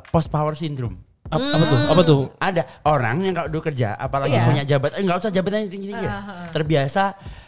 post 0.09 0.29
power 0.29 0.55
syndrome. 0.55 0.97
Ap- 1.27 1.39
Apa 1.39 1.63
tuh? 1.63 1.79
Apa 1.87 2.03
tuh? 2.03 2.21
Ada 2.37 2.63
orang 2.83 3.23
yang 3.23 3.31
kalau 3.31 3.49
udah 3.49 3.63
kerja, 3.63 3.95
apalagi 3.95 4.35
Iya. 4.35 4.43
punya 4.43 4.63
jabatan, 4.67 4.99
eh, 4.99 5.05
nggak 5.07 5.19
usah 5.21 5.31
jabatan 5.31 5.59
yang 5.63 5.71
tinggi-tinggi 5.71 6.03
ya. 6.03 6.15
Terbiasa 6.51 7.03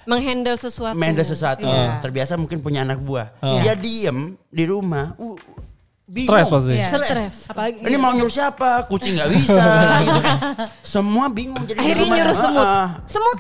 Menghandle 0.05 0.57
sesuatu. 0.57 0.95
manage 0.95 1.25
sesuatu, 1.25 1.65
Iya. 1.65 1.99
terbiasa 1.99 2.35
mungkin 2.35 2.59
punya 2.59 2.83
anak 2.83 2.99
buah. 2.99 3.35
Ah. 3.39 3.59
Dia 3.59 3.75
diem 3.75 4.35
di 4.47 4.65
rumah, 4.65 5.15
uh. 5.17 5.39
Stres 6.05 6.49
pasti. 6.49 6.75
Iya. 6.75 6.89
Stres. 6.93 7.37
Apalagi 7.47 7.81
Ini 7.81 7.97
mau 7.97 8.13
nyuruh 8.13 8.29
siapa? 8.29 8.85
Kucing 8.85 9.17
nggak 9.17 9.31
bisa. 9.33 9.63
gitu 10.05 10.21
kan. 10.21 10.37
Semua 10.83 11.27
bingung 11.27 11.65
jadi 11.65 11.73
di 11.73 11.81
Akhirnya 11.81 12.05
rumah, 12.05 12.17
nyuruh 12.19 12.37
semut. 12.37 12.67
ah. 12.67 12.89
Semut. 13.07 13.39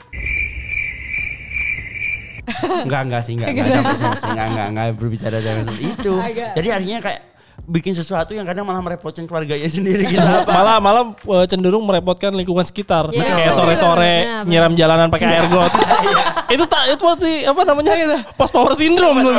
Enggak, 2.83 3.01
enggak 3.07 3.23
sih, 3.23 3.33
enggak, 3.35 3.49
enggak, 3.51 3.67
sana 3.67 4.17
sih. 4.19 4.27
enggak, 4.27 4.47
enggak, 4.49 4.67
enggak 4.69 4.87
berbicara 4.95 5.39
dengan 5.39 5.67
itu. 5.75 6.13
Jadi 6.53 6.69
artinya 6.71 6.99
kayak 7.01 7.21
bikin 7.63 7.95
sesuatu 7.95 8.35
yang 8.35 8.43
kadang 8.43 8.67
malah 8.67 8.83
merepotkan 8.83 9.23
keluarganya 9.23 9.71
sendiri 9.71 10.03
gitu 10.11 10.19
apa. 10.19 10.51
malah 10.59 10.77
malah 10.83 11.05
eh, 11.15 11.47
cenderung 11.47 11.87
merepotkan 11.87 12.35
lingkungan 12.35 12.67
sekitar. 12.67 13.07
Iya. 13.15 13.23
Kayak 13.23 13.53
sore-sore 13.55 14.15
benar. 14.27 14.45
nyiram 14.51 14.73
jalanan 14.75 15.07
pakai 15.09 15.27
air 15.31 15.47
got. 15.47 15.71
itu 16.55 16.65
tak 16.67 16.83
itu 16.91 17.03
pasti 17.03 17.33
apa 17.47 17.61
namanya? 17.63 17.93
Post 18.35 18.53
power 18.53 18.75
syndrome 18.75 19.23
tuh. 19.23 19.35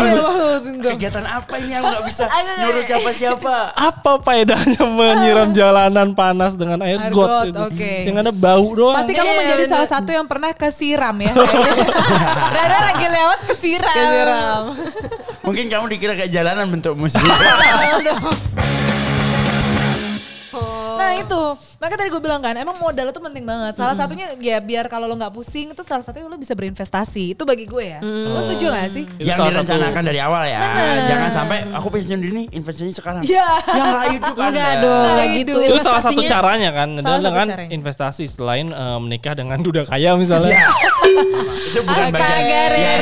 Kegiatan 0.84 1.25
apa 1.27 1.53
ini 1.60 1.75
aku 1.75 1.86
nggak 1.92 2.06
bisa 2.08 2.24
nyuruh 2.63 2.84
siapa-siapa. 2.88 3.56
Apa 3.75 4.12
faedahnya 4.24 4.84
menyiram 4.98 5.50
jalanan 5.51 6.15
panas 6.15 6.56
dengan 6.56 6.80
air, 6.80 6.98
Air 7.03 7.12
got, 7.12 7.27
got, 7.27 7.46
itu? 7.51 7.60
oke. 7.60 7.94
Yang 8.08 8.18
ada 8.24 8.32
bau 8.32 8.68
doang. 8.72 8.96
Pasti 9.03 9.13
kamu 9.13 9.32
Iya, 9.34 9.39
menjadi 9.44 9.65
salah 9.65 9.89
satu 9.89 10.10
yang 10.13 10.25
pernah 10.30 10.51
kesiram 10.56 11.15
ya. 11.20 11.34
Rara 12.53 12.80
lagi 12.94 13.08
lewat 13.10 13.39
kesiram. 13.51 13.92
Kesiram. 13.92 14.63
Mungkin 15.44 15.68
kamu 15.68 15.86
dikira 15.92 16.16
kayak 16.16 16.32
jalanan 16.32 16.72
bentuk 16.72 16.96
musik. 16.96 17.20
Nah 21.04 21.14
itu, 21.20 21.42
makanya 21.78 22.00
tadi 22.00 22.10
gue 22.10 22.22
bilang 22.22 22.40
kan, 22.40 22.56
emang 22.56 22.78
modal 22.78 23.06
itu 23.06 23.20
penting 23.20 23.44
banget. 23.44 23.74
Salah 23.74 23.94
satunya 23.94 24.32
ya 24.36 24.58
biar 24.58 24.88
kalau 24.88 25.06
lo 25.06 25.14
nggak 25.14 25.32
pusing 25.32 25.70
itu 25.70 25.82
salah 25.82 26.02
satunya 26.02 26.26
lo 26.26 26.36
bisa 26.36 26.54
berinvestasi. 26.54 27.34
Itu 27.34 27.44
bagi 27.44 27.66
gue 27.66 27.84
ya. 27.84 28.00
Lo 28.00 28.40
setuju 28.46 28.66
gak 28.70 28.88
sih? 28.90 29.04
Itu 29.12 29.26
yang 29.26 29.38
salah 29.38 29.52
satu- 29.54 29.68
direncanakan 29.68 30.04
dari 30.04 30.20
awal 30.20 30.44
ya. 30.46 30.60
Bener. 30.60 30.96
Jangan 31.06 31.30
sampai 31.30 31.58
aku 31.70 31.88
pensiun 31.90 32.20
dini 32.20 32.44
investasinya 32.50 32.94
sekarang. 32.94 33.22
Iya. 33.24 33.48
Yang 33.68 33.86
nggak 33.90 34.06
hidup 34.10 34.34
Enggak 34.34 34.48
Anda. 34.48 34.82
dong, 34.82 35.04
enggak 35.04 35.14
Nah, 35.20 35.36
gitu. 35.36 35.52
itu. 35.54 35.68
itu 35.68 35.78
salah 35.78 36.02
satu 36.02 36.22
caranya 36.24 36.70
kan 36.72 36.90
Salah 36.90 36.96
dengan 36.96 37.12
satu 37.14 37.26
dengan 37.26 37.48
caranya. 37.50 37.72
investasi 37.74 38.24
selain 38.26 38.68
eh, 38.70 38.98
menikah 39.00 39.34
dengan 39.34 39.58
duda 39.60 39.82
kaya 39.84 40.16
misalnya. 40.16 40.56
Iya. 40.56 40.70
itu 41.70 41.80
bukan 41.82 42.06
bagian. 42.10 42.70
Ya. 42.74 42.94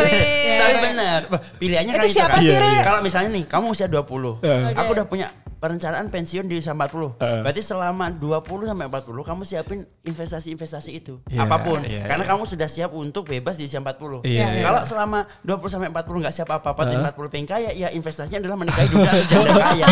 Tapi 0.61 0.75
benar. 0.83 1.19
Pilihannya 1.57 1.91
Itu 1.91 1.97
kan 1.97 2.05
itu 2.05 2.13
siapa 2.13 2.35
kan. 2.35 2.41
sih, 2.41 2.53
Re? 2.53 2.73
Kalau 2.81 2.99
misalnya 2.99 3.29
nih, 3.31 3.43
kamu 3.45 3.65
usia 3.69 3.87
20. 3.87 4.41
Iya. 4.41 4.55
Aku 4.75 4.89
udah 4.91 5.05
punya 5.05 5.27
perencanaan 5.61 6.09
pensiun 6.09 6.49
di 6.49 6.57
usia 6.57 6.73
40. 6.73 7.21
Heeh. 7.21 7.41
Berarti 7.45 7.61
selama 7.61 8.09
20 8.09 8.41
sampai 8.65 8.85
40 8.89 9.21
kamu 9.21 9.41
siapin 9.45 9.79
investasi-investasi 10.01 10.91
itu. 10.91 11.21
Iya, 11.29 11.45
apa 11.45 11.61
pun. 11.61 11.85
iya, 11.85 12.09
Karena 12.09 12.25
iya. 12.25 12.31
kamu 12.33 12.43
sudah 12.43 12.65
siap 12.65 12.91
untuk 12.91 13.29
bebas 13.29 13.55
di 13.55 13.69
usia 13.69 13.77
40. 13.77 14.25
Iya, 14.25 14.57
iya. 14.57 14.63
Kalau 14.65 14.81
selama 14.83 15.19
20 15.41 15.69
sampai 15.69 15.87
40 15.87 16.23
nggak 16.25 16.33
siap 16.33 16.49
apa-apa 16.49 16.81
di 16.89 16.95
40 16.97 17.13
pengen 17.29 17.45
kaya, 17.47 17.69
ya 17.71 17.87
investasinya 17.87 18.41
adalah 18.41 18.57
menikahi 18.57 18.87
duda 18.89 19.11
janda 19.29 19.53
kaya. 19.55 19.85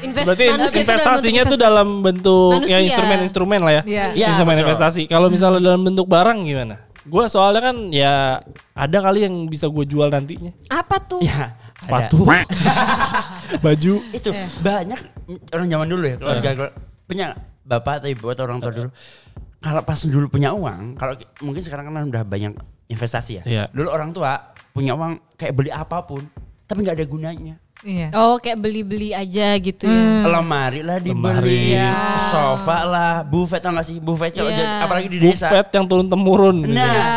Invest- 0.00 0.26
Berarti 0.26 0.44
manusia 0.48 0.80
itu 0.80 0.82
dalam 0.82 0.90
investasinya 0.90 1.42
bentuk 1.42 1.52
tuh 1.52 1.58
dalam 1.60 1.88
bentuk 2.00 2.50
ya 2.50 2.58
Manusia. 2.58 2.78
instrumen-instrumen 2.82 3.60
lah 3.62 3.72
ya. 3.72 3.82
Iya. 3.86 4.04
Iya, 4.10 4.26
Instrumen 4.34 4.54
betul. 4.54 4.64
investasi. 4.66 5.02
Kalau 5.06 5.28
misalnya 5.30 5.60
dalam 5.62 5.82
bentuk 5.86 6.06
barang 6.10 6.38
gimana? 6.42 6.76
Gue 7.00 7.24
soalnya 7.28 7.62
kan 7.62 7.76
ya 7.88 8.42
ada 8.72 8.98
kali 9.00 9.24
yang 9.24 9.46
bisa 9.46 9.70
gue 9.70 9.84
jual 9.84 10.08
nantinya. 10.08 10.50
Apa 10.68 10.98
tuh? 10.98 11.20
ya. 11.22 11.54
Sepatu, 11.80 12.18
baju. 13.64 13.94
itu 14.10 14.28
Iya. 14.30 14.46
banyak 14.56 15.00
orang 15.50 15.66
zaman 15.66 15.86
dulu 15.86 16.04
ya 16.04 16.16
keluarga 16.16 16.48
punya 17.04 17.26
bapak 17.62 17.94
atau 17.98 18.08
ibu 18.08 18.26
atau 18.26 18.44
orang 18.44 18.58
tua 18.58 18.72
dulu 18.72 18.90
kalau 19.58 19.80
pas 19.80 19.98
dulu 19.98 20.26
punya 20.28 20.50
uang 20.50 20.94
kalau 20.94 21.14
ki- 21.14 21.28
mungkin 21.40 21.60
sekarang 21.60 21.84
kan 21.86 22.04
udah 22.04 22.22
banyak 22.22 22.52
investasi 22.86 23.32
ya 23.32 23.44
Iya. 23.44 23.64
dulu 23.70 23.88
orang 23.88 24.10
tua 24.10 24.38
punya 24.70 24.92
uang 24.92 25.18
kayak 25.34 25.52
beli 25.52 25.70
apa 25.70 26.00
pun 26.00 26.22
tapi 26.64 26.80
nggak 26.80 26.96
ada 26.96 27.06
gunanya 27.06 27.56
Iya. 27.80 28.12
Oh 28.12 28.36
kayak 28.36 28.60
beli-beli 28.60 29.08
aja 29.10 29.56
gitu 29.56 29.88
ya. 29.88 30.28
lemari 30.28 30.84
lah 30.84 31.00
Lemari. 31.00 31.48
dibeli 31.48 31.72
Iya. 31.72 31.96
sofa 32.28 32.84
lah 32.84 33.24
buffet 33.24 33.56
tau 33.58 33.72
gak 33.72 33.82
sih 33.82 33.96
buffet 33.96 34.36
kalau 34.36 34.52
Iya. 34.52 34.58
jadi- 34.58 34.80
apalagi 34.84 35.08
di 35.08 35.16
desa 35.18 35.48
Buffet 35.48 35.72
yang 35.72 35.86
turun 35.88 36.04
temurun. 36.04 36.60
nah 36.68 36.92
Ya. 36.92 37.08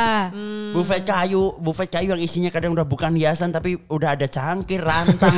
Buffet 0.73 1.05
kayu 1.05 1.53
buffet 1.61 1.89
kayu 1.93 2.17
yang 2.17 2.21
isinya 2.21 2.49
kadang 2.49 2.73
udah 2.73 2.83
bukan 2.83 3.13
hiasan 3.13 3.53
tapi 3.53 3.77
udah 3.87 4.17
ada 4.17 4.25
cangkir 4.25 4.81
rantang. 4.81 5.37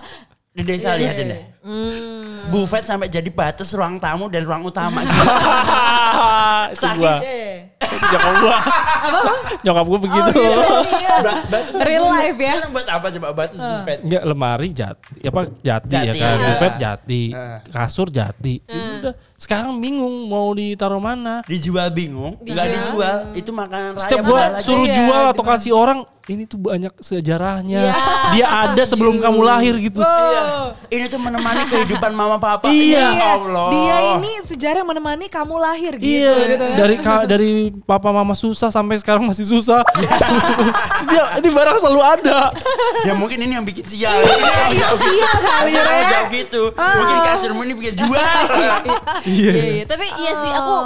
Di 0.56 0.64
desa 0.64 0.96
lihatin 0.96 1.32
deh 1.32 1.55
Hmm. 1.66 2.46
buffet 2.46 2.86
sampai 2.86 3.10
jadi 3.10 3.26
batas 3.26 3.74
ruang 3.74 3.98
tamu 3.98 4.26
dan 4.26 4.42
ruang 4.42 4.62
utama 4.62 5.02
itu 5.02 5.10
Saking- 6.76 7.00
gua. 7.00 7.18
Nyokap 7.76 8.32
gua. 8.38 8.56
Nyokap 9.64 9.84
gua 9.84 9.98
begitu. 10.00 10.40
Real 11.76 12.06
life 12.08 12.38
ya. 12.38 12.54
Sekarang 12.54 12.70
buat 12.70 12.86
apa 12.88 13.06
coba 13.10 13.28
batas 13.34 13.58
buffet 13.58 13.98
Enggak 14.00 14.22
lemari 14.24 14.68
jati, 14.70 15.10
apa 15.22 15.40
jati, 15.56 15.90
ya 15.92 16.02
Jati, 16.06 16.18
kan, 16.18 16.36
iya. 16.36 16.46
buffet 16.46 16.72
jati, 16.78 17.22
Eh. 17.28 17.58
kasur 17.68 18.08
jati. 18.08 18.54
Itu 18.62 18.90
udah 19.00 19.14
sekarang 19.34 19.74
bingung 19.76 20.26
mau 20.26 20.50
ditaruh 20.52 20.98
mana. 20.98 21.42
dijual 21.44 21.90
bingung 21.90 22.38
nggak 22.38 22.66
dijual 22.68 23.16
itu 23.34 23.50
makanan 23.50 23.92
raya 23.92 24.00
Setiap 24.00 24.22
gua 24.22 24.40
suruh 24.58 24.82
Iya, 24.82 24.96
jual 24.96 25.22
atau 25.26 25.42
gimana? 25.42 25.52
kasih 25.54 25.72
orang, 25.72 25.98
ini 26.26 26.42
tuh 26.44 26.58
banyak 26.58 26.92
sejarahnya. 26.98 27.80
Iya, 27.82 27.94
Dia 28.32 28.46
ada 28.66 28.82
sebelum 28.82 29.16
kamu 29.16 29.40
lahir 29.40 29.74
gitu. 29.78 30.00
Wow. 30.00 30.74
ini 30.88 31.04
tuh 31.06 31.18
menemani 31.18 31.55
kehidupan 31.70 32.12
mama 32.12 32.36
papa 32.36 32.68
Iya. 32.68 33.06
ya 33.10 33.26
Allah 33.36 33.68
Dia 33.68 33.96
ini 34.14 34.32
sejarah 34.44 34.78
yang 34.78 34.88
menemani 34.88 35.26
kamu 35.26 35.54
lahir 35.56 35.92
gitu. 35.94 36.06
Iya, 36.18 36.34
gitu 36.46 36.54
kan. 36.58 36.76
dari 36.76 36.96
ka- 36.98 37.26
dari 37.26 37.50
papa 37.80 38.10
mama 38.10 38.32
susah 38.32 38.68
sampai 38.68 38.96
sekarang 38.96 39.22
masih 39.22 39.44
susah. 39.44 39.80
Dia 41.08 41.22
ini 41.36 41.48
barang 41.48 41.76
selalu 41.76 42.00
ada. 42.02 42.40
ya 43.02 43.12
mungkin 43.12 43.38
ini 43.38 43.52
yang 43.52 43.64
bikin 43.64 43.84
sial 43.84 44.12
Iya, 44.12 44.88
sial 44.92 45.34
kali 45.36 45.70
ya. 45.72 45.84
Jauh 46.06 46.26
gitu 46.28 46.62
mungkin 46.72 47.16
kasirmu 47.22 47.60
ini 47.62 47.74
bikin 47.74 47.94
jual 47.98 48.20
Iya, 49.22 49.52
iya. 49.52 49.84
Tapi 49.84 50.06
iya 50.16 50.32
sih 50.34 50.52
aku 50.52 50.76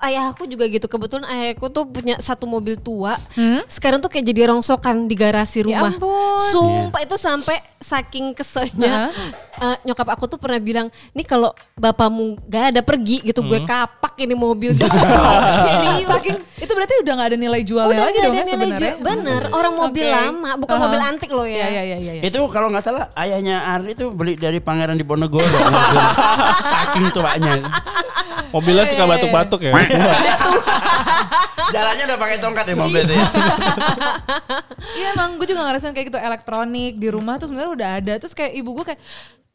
ayah 0.00 0.30
aku 0.30 0.46
juga 0.46 0.64
gitu. 0.64 0.86
Kebetulan 0.86 1.26
ayahku 1.26 1.66
tuh 1.68 1.84
punya 1.84 2.16
satu 2.18 2.44
mobil 2.44 2.74
tua. 2.74 3.18
Sekarang 3.66 3.98
tuh 3.98 4.08
kayak 4.08 4.26
jadi 4.26 4.50
rongsokan 4.50 5.04
di 5.04 5.14
garasi 5.14 5.62
Ya 5.62 5.82
rumah. 5.82 5.90
ampun. 5.94 6.38
Sumpah 6.50 7.00
itu 7.02 7.16
sampai 7.16 7.58
saking 7.78 8.32
keselnya. 8.32 9.10
eh, 9.58 9.76
nyokap 9.82 10.06
aku 10.08 10.26
tuh 10.26 10.38
pernah 10.38 10.58
bilang, 10.58 10.86
"Nih 11.10 11.26
kalau 11.26 11.50
bapakmu 11.74 12.38
gak 12.46 12.70
ada 12.70 12.80
pergi 12.80 13.26
gitu, 13.26 13.42
gue 13.42 13.58
kapak 13.62 14.14
ini 14.18 14.34
mobil." 14.34 14.70
Serius. 15.66 16.06
Saking 16.08 16.36
itu 16.58 16.72
berarti 16.72 16.94
udah 17.02 17.12
nggak 17.14 17.28
ada 17.34 17.38
nilai 17.38 17.62
jualnya 17.62 17.90
Udah 17.90 18.06
lagi 18.06 18.14
gak 18.14 18.22
dong 18.22 18.30
ada 18.30 18.38
ya 18.38 18.44
nilai 18.44 18.54
sebenarnya. 18.54 18.92
Bener, 19.02 19.42
orang 19.50 19.74
mobil 19.74 20.04
Oke. 20.04 20.14
lama, 20.14 20.50
bukan 20.56 20.76
Aha. 20.78 20.84
mobil 20.86 21.00
antik 21.02 21.30
loh 21.30 21.46
ya. 21.46 21.66
Iya 21.66 21.82
iya 21.82 21.96
iya 21.98 22.12
iya. 22.18 22.22
itu 22.22 22.38
kalau 22.50 22.70
nggak 22.70 22.84
salah 22.84 23.10
ayahnya 23.14 23.56
Ari 23.68 23.94
itu 23.94 24.10
beli 24.10 24.38
dari 24.38 24.58
pangeran 24.58 24.94
Diponegoro 24.94 25.42
mobil. 25.42 25.98
saking 26.70 27.06
tuanya 27.10 27.54
Mobilnya 28.54 28.84
suka 28.88 29.04
batuk-batuk 29.04 29.60
ya. 29.62 29.72
jalannya 31.68 32.04
udah 32.08 32.18
pakai 32.18 32.36
tongkat 32.40 32.64
ya 32.64 32.76
mobil 32.80 33.04
itu 33.04 33.12
ya 33.12 33.28
Iya 34.96 35.06
emang 35.12 35.36
gue 35.36 35.46
juga 35.52 35.68
ngerasain 35.68 35.92
kayak 35.92 36.08
gitu 36.08 36.18
elektronik 36.18 36.96
di 36.96 37.08
rumah 37.12 37.36
tuh 37.36 37.52
sebenarnya 37.52 37.72
udah 37.76 37.90
ada. 38.00 38.14
Terus 38.16 38.32
kayak 38.32 38.52
ibu 38.56 38.70
gue 38.72 38.84
kayak 38.94 39.00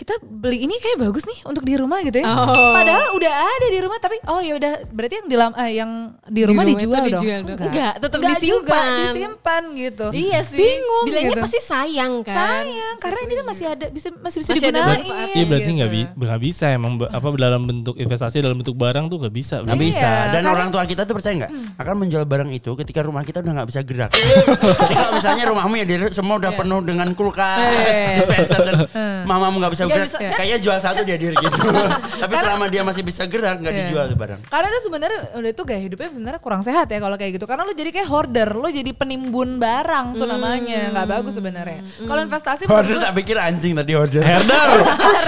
kita 0.04 0.20
beli 0.20 0.60
ini 0.62 0.76
kayak 0.76 1.00
bagus 1.02 1.24
nih 1.24 1.40
untuk 1.44 1.64
di 1.64 1.74
rumah 1.74 2.04
gitu 2.04 2.20
ya. 2.20 2.28
Oh. 2.28 2.76
Padahal 2.76 3.16
udah 3.16 3.32
ada 3.32 3.68
di 3.68 3.80
rumah 3.80 3.96
tapi 3.98 4.20
oh 4.26 4.38
ya 4.38 4.54
udah 4.54 4.72
berarti 4.86 5.16
yang 5.18 5.28
di 5.28 5.36
lam- 5.36 5.56
eh, 5.56 5.72
yang 5.74 5.92
di 6.22 6.42
rumah, 6.44 6.62
rumah 6.62 6.66
dijual, 6.70 6.92
dong. 7.02 7.08
dijual 7.16 7.42
dong. 7.46 7.58
Enggak, 7.64 7.94
tetap 7.98 8.20
disimpan. 8.20 8.44
juga, 8.44 8.80
disimpan 9.00 9.64
gitu. 9.74 10.06
Iya 10.12 10.40
sih. 10.44 10.60
Bingung 10.60 11.06
Bilangnya 11.06 11.32
gitu. 11.32 11.42
pasti 11.42 11.60
sayang 11.62 12.14
kan. 12.22 12.36
sayang 12.36 12.96
karena 13.00 13.20
ini 13.22 13.34
kan 13.34 13.46
masih 13.48 13.66
ada 13.66 13.86
bisa 13.88 14.08
masih 14.14 14.38
bisa 14.40 14.52
Masih 14.52 14.68
digunain. 14.68 15.04
Iya 15.32 15.44
berarti 15.46 15.64
gitu. 15.64 15.78
nggak 15.80 15.90
bi- 15.90 16.12
nggak 16.20 16.40
bisa 16.42 16.66
emang 16.70 16.92
apa 17.02 17.28
dalam 17.34 17.62
bentuk 17.64 17.96
investasi 17.96 18.36
dalam 18.40 18.58
bentuk 18.58 18.76
barang 18.76 19.06
tuh 19.08 19.18
nggak 19.18 19.34
bisa. 19.34 19.56
Nggak 19.62 19.72
Iya, 19.74 19.86
bisa. 19.86 20.10
Dan 20.28 20.32
karena- 20.36 20.52
orang 20.52 20.68
tua 20.68 20.84
kita 20.84 21.02
tuh 21.04 21.16
percaya 21.16 21.34
nggak 21.38 21.52
akan 21.78 21.96
menjual 21.98 22.24
barang 22.26 22.50
itu 22.52 22.72
ketika 22.76 23.00
rumah 23.02 23.24
kita 23.24 23.40
udah 23.40 23.54
nggak 23.54 23.70
bisa 23.70 23.80
gerak. 23.82 24.12
Kalau 24.92 25.12
misalnya 25.14 25.44
rumahmu 25.48 25.74
ya 25.76 25.86
di- 25.86 26.12
semua 26.12 26.36
udah 26.36 26.52
penuh 26.52 26.82
dengan 26.82 27.08
kulkas, 27.14 27.60
Iya. 27.64 28.04
dispenser 28.18 28.60
dan 28.62 28.76
mamamu 29.24 29.58
nggak 29.58 29.72
bisa 29.72 29.84
Bisa- 30.00 30.20
kayaknya 30.20 30.58
jual 30.60 30.78
satu 30.78 31.02
dia 31.02 31.16
diri 31.16 31.36
gitu. 31.36 31.58
Tapi 32.24 32.34
selama 32.34 32.66
dia 32.68 32.82
masih 32.82 33.02
bisa 33.02 33.24
gerak 33.24 33.60
nggak 33.60 33.70
Iya. 33.70 33.82
dijual 33.84 34.04
tuh 34.08 34.18
barang. 34.18 34.40
Karena 34.46 34.78
sebenarnya 34.80 35.20
udah 35.34 35.50
itu 35.50 35.64
gaya 35.64 35.82
hidupnya 35.82 36.10
sebenarnya 36.10 36.40
kurang 36.40 36.62
sehat 36.62 36.88
ya 36.88 36.98
kalau 36.98 37.16
kayak 37.16 37.36
gitu. 37.36 37.46
Karena 37.46 37.64
lu 37.64 37.74
jadi 37.74 37.90
kayak 37.92 38.08
hoarder, 38.08 38.50
lu 38.52 38.68
jadi 38.68 38.92
penimbun 38.92 39.58
barang 39.58 40.06
tuh 40.14 40.26
namanya, 40.26 40.92
nggak 40.92 41.08
bagus 41.08 41.34
sebenarnya. 41.34 41.82
Kalau 42.00 42.22
investasi 42.22 42.66
gua- 42.66 42.82
tak 42.84 43.14
pikir 43.16 43.36
anjing 43.36 43.74
tadi. 43.74 43.92
Herder. 43.98 44.70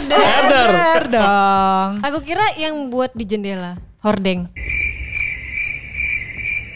Herder. 0.10 0.70
Hoarder 0.70 1.04
dong. 1.08 1.90
Aku 2.02 2.20
kira 2.22 2.46
yang 2.56 2.90
buat 2.90 3.12
di 3.12 3.24
jendela. 3.24 3.78
Hordeng. 4.00 4.48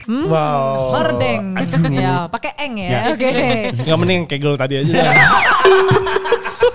Wow. 0.10 0.90
Hordeng. 0.92 1.54
ya, 1.94 2.26
pakai 2.26 2.58
eng 2.58 2.82
ya. 2.82 3.14
Oke. 3.14 3.30
Nggak 3.76 3.98
mending 3.98 4.22
kegel 4.26 4.58
tadi 4.58 4.82
aja. 4.82 4.90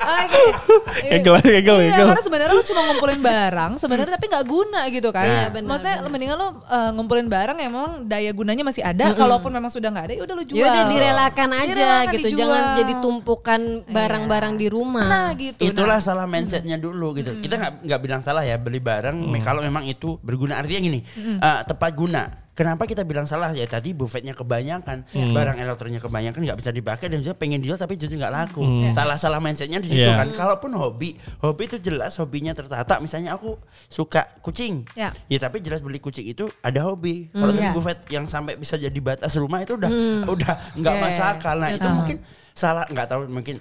Oke. 0.04 0.44
Kegel 1.14 1.34
aja, 1.34 1.50
kegel, 1.50 1.76
Iya, 1.76 1.90
kegel. 1.90 2.06
karena 2.06 2.23
sebenarnya 2.23 2.52
lu 2.52 2.64
cuma 2.64 2.80
ngumpulin 2.84 3.20
barang, 3.20 3.73
sebenarnya 3.76 4.12
tapi 4.12 4.26
nggak 4.26 4.46
guna 4.46 4.80
gitu 4.88 5.08
kan. 5.11 5.25
Iya, 5.25 5.44
benar, 5.50 5.68
Maksudnya 5.68 5.96
benar. 5.96 6.11
mendingan 6.11 6.37
lu 6.37 6.46
uh, 6.46 6.52
ngumpulin 6.92 7.26
barang 7.26 7.56
yang 7.56 7.70
memang 7.70 7.92
daya 8.04 8.30
gunanya 8.30 8.62
masih 8.62 8.82
ada. 8.82 9.04
Kalaupun 9.14 9.50
memang 9.50 9.68
sudah 9.68 9.88
nggak 9.88 10.04
ada, 10.04 10.14
ya 10.14 10.23
udah 10.23 10.34
lu 10.34 10.44
jual. 10.44 10.56
Ya 10.56 10.66
udah 10.66 10.84
direlakan 10.87 11.49
aja 11.52 11.66
Direlakan, 11.66 12.12
gitu. 12.12 12.26
dijual. 12.26 12.38
Jangan 12.40 12.62
jadi 12.76 12.92
tumpukan 12.99 13.61
barang-barang 13.87 14.54
di 14.54 14.66
rumah. 14.68 15.06
Nah 15.06 15.28
gitu. 15.34 15.62
Itulah 15.62 15.92
Nah, 15.94 16.02
salah 16.02 16.26
mindsetnya 16.26 16.75
dulu 16.75 17.14
gitu. 17.14 17.38
Kita 17.38 17.54
nggak 17.54 17.73
nggak 17.82 18.00
bilang 18.00 18.20
salah 18.20 18.42
ya 18.42 18.56
beli 18.56 18.78
barang 18.78 19.14
me- 19.14 19.38
kalau 19.38 19.61
memang 19.61 19.84
itu 19.84 20.18
berguna 20.18 20.56
artinya 20.56 20.80
gini 20.82 21.00
eh, 21.16 21.61
tepat 21.64 21.92
guna. 21.92 22.23
Kenapa 22.50 22.82
kita 22.84 23.02
bilang 23.02 23.26
salah 23.26 23.50
ya 23.50 23.62
tadi 23.64 23.90
buffetnya 23.90 24.30
kebanyakan, 24.30 25.02
barang 25.11 25.56
elektroniknya 25.56 25.99
kebanyakan 25.99 26.38
nggak 26.40 26.54
bisa 26.56 26.70
dipakai 26.70 27.06
dan 27.08 27.18
juga 27.18 27.34
pengen 27.34 27.58
dijual 27.58 27.75
tapi 27.75 27.94
justru 27.94 28.14
nggak 28.14 28.30
laku. 28.32 28.62
Salah 28.90 29.14
salah 29.14 29.38
mindsetnya 29.38 29.78
di 29.78 29.90
situ 29.94 30.04
Iya. 30.04 30.18
kan. 30.18 30.28
Kalaupun 30.34 30.74
hobi, 30.74 31.14
hobi 31.38 31.62
itu 31.64 31.78
jelas 31.78 32.18
hobinya 32.18 32.50
tertata. 32.50 32.98
Misalnya 32.98 33.34
aku 33.34 33.54
suka 33.86 34.26
kucing, 34.40 34.82
Ya. 34.92 35.14
ya 35.26 35.38
tapi 35.38 35.62
jelas 35.62 35.80
beli 35.80 35.98
kucing 35.98 36.26
itu 36.26 36.50
ada 36.60 36.82
hobi. 36.82 37.30
Kalau 37.30 37.50
tadi 37.50 37.64
Ya. 37.64 37.72
buffet 37.72 37.98
yang 38.10 38.26
sampai 38.26 38.54
bisa 38.54 38.74
jadi 38.74 38.98
batas 38.98 39.32
rumah 39.34 39.62
itu 39.62 39.78
udah 39.78 39.90
udah 40.26 40.52
nggak 40.74 40.94
Oke. 40.94 41.02
masuk 41.02 41.24
akal. 41.24 41.56
Nah 41.56 41.70
itu 41.70 41.80
Betul. 41.80 41.94
mungkin 41.94 42.16
salah 42.54 42.86
nggak 42.86 43.06
tahu 43.06 43.20
mungkin 43.26 43.56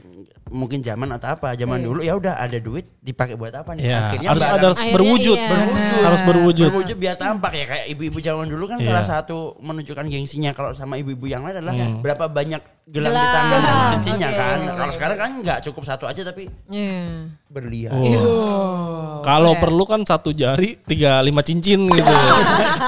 mungkin 0.53 0.79
zaman 0.79 1.09
atau 1.11 1.33
apa 1.33 1.53
zaman 1.53 1.75
Iya. 1.75 1.85
dulu 1.85 1.99
ya 1.99 2.13
udah 2.13 2.33
ada 2.37 2.57
duit 2.57 2.85
dipakai 2.99 3.33
buat 3.33 3.49
apa 3.51 3.73
nih 3.73 3.83
Ya, 3.83 3.99
akhirnya 4.07 4.29
harus 4.29 4.43
barang 4.43 4.53
ada 4.55 4.65
harus 4.69 4.81
berwujud. 4.87 5.33
iya. 5.35 5.49
berwujud 5.49 5.97
Harus 5.99 6.21
berwujud. 6.21 6.67
berwujud 6.69 6.95
biar 6.95 7.15
tampak 7.15 7.51
ya 7.51 7.65
kayak 7.65 7.85
ibu-ibu 7.89 8.17
zaman 8.19 8.45
dulu 8.45 8.63
kan 8.67 8.77
Iya. 8.77 8.87
salah 8.87 9.03
satu 9.03 9.37
menunjukkan 9.59 10.05
gengsinya 10.05 10.51
kalau 10.51 10.71
sama 10.71 10.95
ibu-ibu 10.95 11.25
yang 11.25 11.41
lain 11.41 11.57
adalah 11.57 11.73
berapa 11.97 12.25
banyak 12.27 12.61
gelang 12.85 13.09
di 13.09 13.15
Gelang. 13.15 13.31
tangan 13.31 13.59
dan 13.59 13.75
cincinnya 13.89 14.27
Oke, 14.27 14.37
kan 14.37 14.57
kalau 14.75 14.91
sekarang 14.91 15.17
kan 15.17 15.31
nggak 15.39 15.59
cukup 15.63 15.83
satu 15.83 16.03
aja 16.03 16.21
tapi 16.21 16.43
Iya. 16.67 17.31
berlian 17.47 17.91
Oh. 17.91 19.23
Kalau 19.23 19.55
perlu 19.55 19.83
kan 19.83 20.03
satu 20.03 20.29
jari 20.31 20.75
tiga 20.83 21.17
lima 21.19 21.39
cincin 21.39 21.79
gitu. 21.89 22.11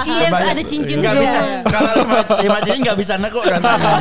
Iya, 0.04 0.28
Kebanyak- 0.28 0.52
ada 0.52 0.64
cincin 0.64 0.98
nggak 1.00 1.16
juga. 1.16 1.24
bisa 1.24 1.40
kalau 1.66 1.92
lima, 1.98 2.18
lima 2.38 2.58
cincin 2.60 2.82
nggak 2.84 2.98
bisa 3.00 3.14
nekuk 3.16 3.44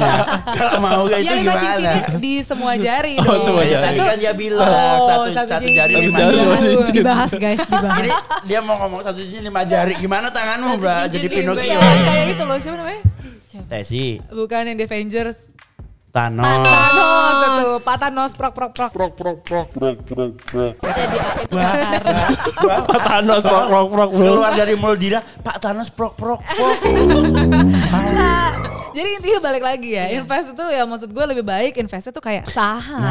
kalau 0.58 0.72
mau 0.78 1.02
kayak 1.06 1.20
itu 1.20 1.24
Ya 1.24 1.34
lima 1.36 1.42
gimana 1.46 1.62
cincinnya 1.62 2.02
di 2.18 2.32
semua 2.42 2.72
jari 2.76 3.12
Oh, 3.16 3.24
dong. 3.24 3.42
semua 3.44 3.53
Ya, 3.56 3.66
jari. 3.70 3.84
tadi 3.84 3.98
kan 4.00 4.16
dia 4.18 4.32
bilang 4.32 4.66
Oh, 4.66 5.06
satu, 5.06 5.28
satu 5.30 5.48
satu, 5.54 5.66
jari 5.68 5.94
lima 6.02 6.18
jari 6.18 6.36
lima 6.36 6.56
cincin. 6.56 6.76
cincin. 6.80 6.94
Dibahas 6.96 7.32
guys, 7.32 7.60
dibahas. 7.62 7.96
Jadi 7.96 8.10
dia 8.44 8.58
mau 8.58 8.76
ngomong 8.76 9.00
satu 9.00 9.18
cincin 9.18 9.42
lima 9.42 9.62
jari. 9.62 9.92
Gimana 9.96 10.28
tanganmu, 10.28 10.76
Mbak? 10.76 11.02
Jadi 11.08 11.26
Pinocchio. 11.28 11.62
Kayak 11.62 11.96
kayak 12.04 12.26
itu 12.30 12.42
loh, 12.42 12.58
siapa 12.58 12.76
namanya? 12.76 13.02
Tesi, 13.64 14.18
Bukan 14.26 14.66
yang 14.66 14.74
di 14.74 14.84
Avengers. 14.84 15.38
Thanos. 16.10 16.46
Thanos 16.46 17.42
itu, 17.42 17.70
Pak 17.82 17.96
Thanos 17.98 18.30
prok 18.34 18.54
prok 18.54 18.70
prok. 18.70 18.90
Jadi 20.78 21.18
itu 21.42 21.54
Pak 22.62 23.00
Thanos 23.00 23.42
prok 23.42 23.64
prok 23.66 23.86
prok 23.90 24.10
bro. 24.12 24.26
Keluar 24.30 24.52
dari 24.54 24.74
mulut 24.74 24.94
dia, 24.96 25.18
Pak 25.42 25.58
Thanos 25.58 25.90
prok 25.90 26.14
prok 26.14 26.38
prok. 26.38 26.78
Nah, 28.94 29.02
jadi 29.02 29.08
intinya 29.18 29.40
balik 29.42 29.64
lagi 29.64 29.90
ya, 29.90 30.04
invest 30.14 30.54
itu 30.54 30.64
ya 30.70 30.86
maksud 30.86 31.10
gue 31.10 31.24
lebih 31.26 31.42
baik 31.42 31.74
investnya 31.76 32.08
tuh 32.08 32.22
kayak 32.22 32.46
saham, 32.46 33.02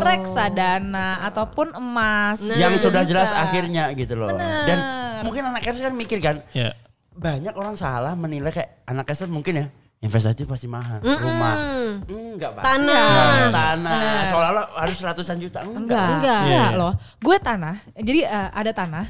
reksadana 0.00 1.20
ataupun 1.22 1.76
emas. 1.76 2.40
Nah. 2.40 2.56
Yang 2.56 2.72
Itu 2.74 2.84
sudah 2.88 3.02
bisa. 3.04 3.10
jelas 3.12 3.30
akhirnya 3.30 3.92
gitu 3.92 4.16
loh. 4.16 4.32
Bener. 4.32 4.64
Dan 4.64 4.78
mungkin 5.20 5.44
anak 5.44 5.60
kecil 5.62 5.84
kan 5.84 5.94
mikir 5.94 6.18
kan, 6.18 6.40
Ya. 6.50 6.72
banyak 7.12 7.52
orang 7.52 7.76
salah 7.76 8.12
menilai 8.12 8.48
kayak 8.48 8.80
anak 8.84 9.04
kecil 9.06 9.28
mungkin 9.28 9.54
ya 9.54 9.66
investasi 9.98 10.44
pasti 10.44 10.64
mahal, 10.66 11.00
rumah. 11.00 11.56
Enggak, 12.06 12.52
Pak. 12.52 12.62
Tanah. 12.62 12.96
Enggak, 12.96 13.48
tanah. 13.50 14.00
Seolah-olah 14.26 14.64
harus 14.78 14.96
ratusan 14.98 15.36
juta. 15.36 15.60
Enggak. 15.60 15.80
Enggak, 15.84 16.08
Enggak. 16.16 16.40
enggak 16.42 16.68
Iya. 16.68 16.78
loh. 16.78 16.92
Gue 17.18 17.36
tanah, 17.36 17.76
jadi 17.94 18.20
eh, 18.24 18.48
ada 18.52 18.72
tanah. 18.72 19.04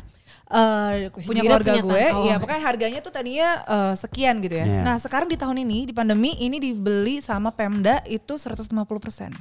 Eh, 0.46 1.10
punya 1.10 1.42
keluarga 1.42 1.72
punya 1.74 1.82
gue, 1.82 2.02
tanah. 2.06 2.18
Oh. 2.18 2.24
ya 2.26 2.36
pokoknya 2.38 2.62
harganya 2.62 3.00
tuh 3.02 3.12
tadinya 3.12 3.48
eh, 3.66 3.94
sekian 3.98 4.38
gitu 4.42 4.54
ya. 4.62 4.66
Iya. 4.66 4.80
Nah 4.86 4.96
sekarang 5.02 5.26
di 5.26 5.36
tahun 5.38 5.66
ini, 5.66 5.90
di 5.90 5.94
pandemi 5.94 6.38
ini 6.38 6.62
dibeli 6.62 7.18
sama 7.18 7.50
Pemda 7.50 8.02
itu 8.06 8.38
150 8.38 8.70
persen. 9.02 9.34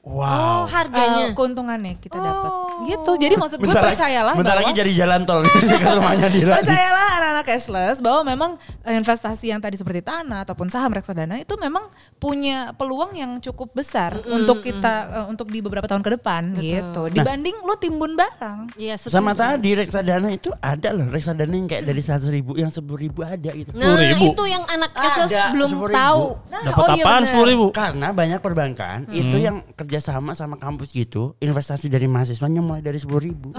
Oh, 0.00 0.18
Wow. 0.18 0.64
Eh, 0.64 0.72
harganya. 0.72 1.24
keuntungannya 1.32 1.94
kita 1.96 2.14
dapat. 2.14 2.50
Oh. 2.50 2.82
Gitu. 2.82 3.12
Jadi 3.18 3.34
maksud 3.34 3.56
gue 3.56 3.66
Bentar 3.66 3.82
lagi- 3.82 3.94
percayalah 3.94 4.34
bentar 4.34 4.54
bahwa 4.54 4.62
lagi 4.64 4.72
jadi 4.74 4.92
jalan 4.96 5.20
tol 5.22 5.40
rumahnya 5.96 6.28
Dira. 6.28 6.52
percayalah 6.56 7.06
anak-anak 7.14 7.44
cashless 7.44 7.96
bahwa 7.98 8.20
memang 8.24 8.50
investasi 8.82 9.46
yang 9.46 9.58
tadi 9.58 9.74
seperti 9.74 10.00
tanah 10.00 10.42
ataupun 10.42 10.66
saham 10.66 10.90
reksadana 10.90 11.36
itu 11.36 11.54
memang 11.56 11.86
punya 12.16 12.72
peluang 12.72 13.12
yang 13.12 13.38
cukup 13.38 13.72
besar 13.72 14.14
untuk 14.24 14.60
kita 14.60 14.94
eh, 15.14 15.26
untuk 15.26 15.46
di 15.46 15.60
beberapa 15.60 15.84
tahun 15.84 16.00
ke 16.00 16.10
depan 16.14 16.42
gitu. 16.56 17.08
Dibanding 17.08 17.56
lu 17.60 17.74
timbun 17.76 18.12
barang. 18.12 18.74
Iya, 18.74 18.96
setuju. 18.96 19.12
Sama 19.12 19.32
tadi 19.32 19.72
reksadana 19.72 20.28
itu 20.28 20.50
ada 20.56 20.90
loh 20.90 21.06
reksadana 21.06 21.52
yang 21.52 21.66
kayak 21.66 21.84
dari 21.84 22.00
seratus 22.00 22.28
ribu 22.28 22.54
yang 22.54 22.68
sepuluh 22.68 22.98
ribu 23.00 23.22
ada 23.22 23.50
gitu. 23.50 23.70
Nah, 23.72 23.94
10.000. 23.94 24.18
itu 24.28 24.44
yang 24.44 24.64
anak 24.64 24.90
Ada, 24.92 25.08
Asus 25.20 25.30
belum 25.52 25.70
10.000. 25.78 25.92
tahu. 25.92 26.22
Nah, 26.48 26.60
Dapat 26.64 26.78
oh 26.80 26.86
iya 26.88 27.02
apaan 27.02 27.14
bener. 27.16 27.28
sepuluh 27.28 27.48
ribu? 27.48 27.66
Karena 27.70 28.08
banyak 28.10 28.38
perbankan 28.38 28.98
itu 29.08 29.36
yang 29.36 29.56
kerjasama 29.84 30.32
sama 30.38 30.56
kampus 30.56 30.94
gitu 30.94 31.34
investasi 31.42 31.90
dari 31.90 32.06
mahasiswanya 32.06 32.62
mulai 32.62 32.82
dari 32.82 32.98
sepuluh 32.98 33.22
ribu. 33.22 33.50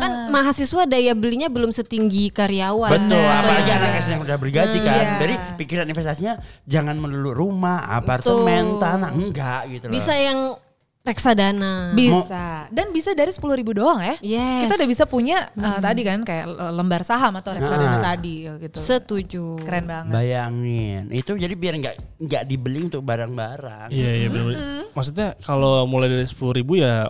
Kan 0.00 0.32
mahasiswa 0.32 0.88
daya 0.88 1.12
belinya 1.12 1.52
belum 1.52 1.74
setinggi 1.74 2.32
karyawan. 2.32 2.88
Betul, 2.88 3.20
Benar. 3.20 3.42
apalagi 3.44 3.70
anak 3.74 3.90
SD 4.00 4.10
yang 4.16 4.22
udah 4.24 4.36
bergaji 4.40 4.78
kan. 4.80 4.96
Iya. 4.96 5.18
Dari 5.20 5.34
pikiran 5.60 5.86
investasinya 5.90 6.40
jangan 6.64 6.96
melulu 6.96 7.36
rumah, 7.36 7.84
apartemen, 7.90 8.78
Betul. 8.78 8.80
tanah, 8.80 9.10
enggak 9.12 9.60
gitu 9.68 9.84
loh. 9.90 9.94
Bisa 9.98 10.14
yang 10.16 10.56
reksadana. 11.00 11.96
Bisa. 11.96 12.68
Dan 12.68 12.92
bisa 12.92 13.16
dari 13.16 13.32
sepuluh 13.32 13.56
ribu 13.56 13.72
doang 13.72 13.98
ya. 13.98 14.16
Yes. 14.20 14.68
Kita 14.68 14.74
udah 14.76 14.88
bisa 14.88 15.04
punya 15.08 15.48
eh, 15.50 15.78
tadi 15.80 16.04
kan 16.04 16.20
kayak 16.22 16.44
lembar 16.70 17.02
saham 17.02 17.34
atau 17.34 17.56
reksadana 17.56 17.96
Nah. 17.96 18.04
tadi 18.04 18.44
gitu. 18.46 18.78
Setuju. 18.78 19.64
Keren 19.64 19.88
banget. 19.88 20.12
Bayangin, 20.12 21.08
itu 21.10 21.32
jadi 21.34 21.54
biar 21.56 21.74
nggak 21.80 21.96
nggak 22.20 22.42
dibeli 22.44 22.86
untuk 22.86 23.00
barang-barang. 23.00 23.88
Iya 23.88 24.10
iya 24.16 24.28
bener. 24.28 24.54
Maksudnya 24.92 25.34
kalau 25.40 25.88
mulai 25.88 26.12
dari 26.12 26.26
sepuluh 26.28 26.52
ribu 26.52 26.76
ya 26.76 27.08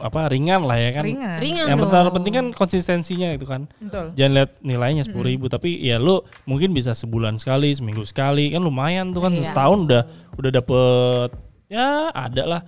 apa 0.00 0.30
ringan 0.32 0.64
lah 0.64 0.78
ya 0.80 0.90
kan. 0.94 1.04
Ringan. 1.04 1.36
Ringan 1.42 1.66
Yang 1.68 1.78
penting, 1.84 2.14
penting 2.14 2.34
kan 2.34 2.46
konsistensinya 2.54 3.28
itu 3.34 3.44
kan. 3.44 3.66
Betul. 3.82 4.14
Jangan 4.16 4.32
lihat 4.32 4.50
nilainya 4.62 5.02
sepuluh 5.04 5.26
ribu 5.26 5.50
tapi 5.50 5.76
ya 5.76 5.98
lu 5.98 6.22
mungkin 6.46 6.70
bisa 6.72 6.94
sebulan 6.94 7.36
sekali, 7.36 7.74
seminggu 7.74 8.06
sekali 8.06 8.54
kan 8.54 8.62
lumayan 8.62 9.10
tuh 9.12 9.26
kan 9.26 9.34
Iya. 9.34 9.44
setahun 9.44 9.78
udah 9.84 10.02
udah 10.38 10.50
dapet 10.54 11.30
ya 11.74 11.88
ada 12.08 12.42
lah. 12.46 12.60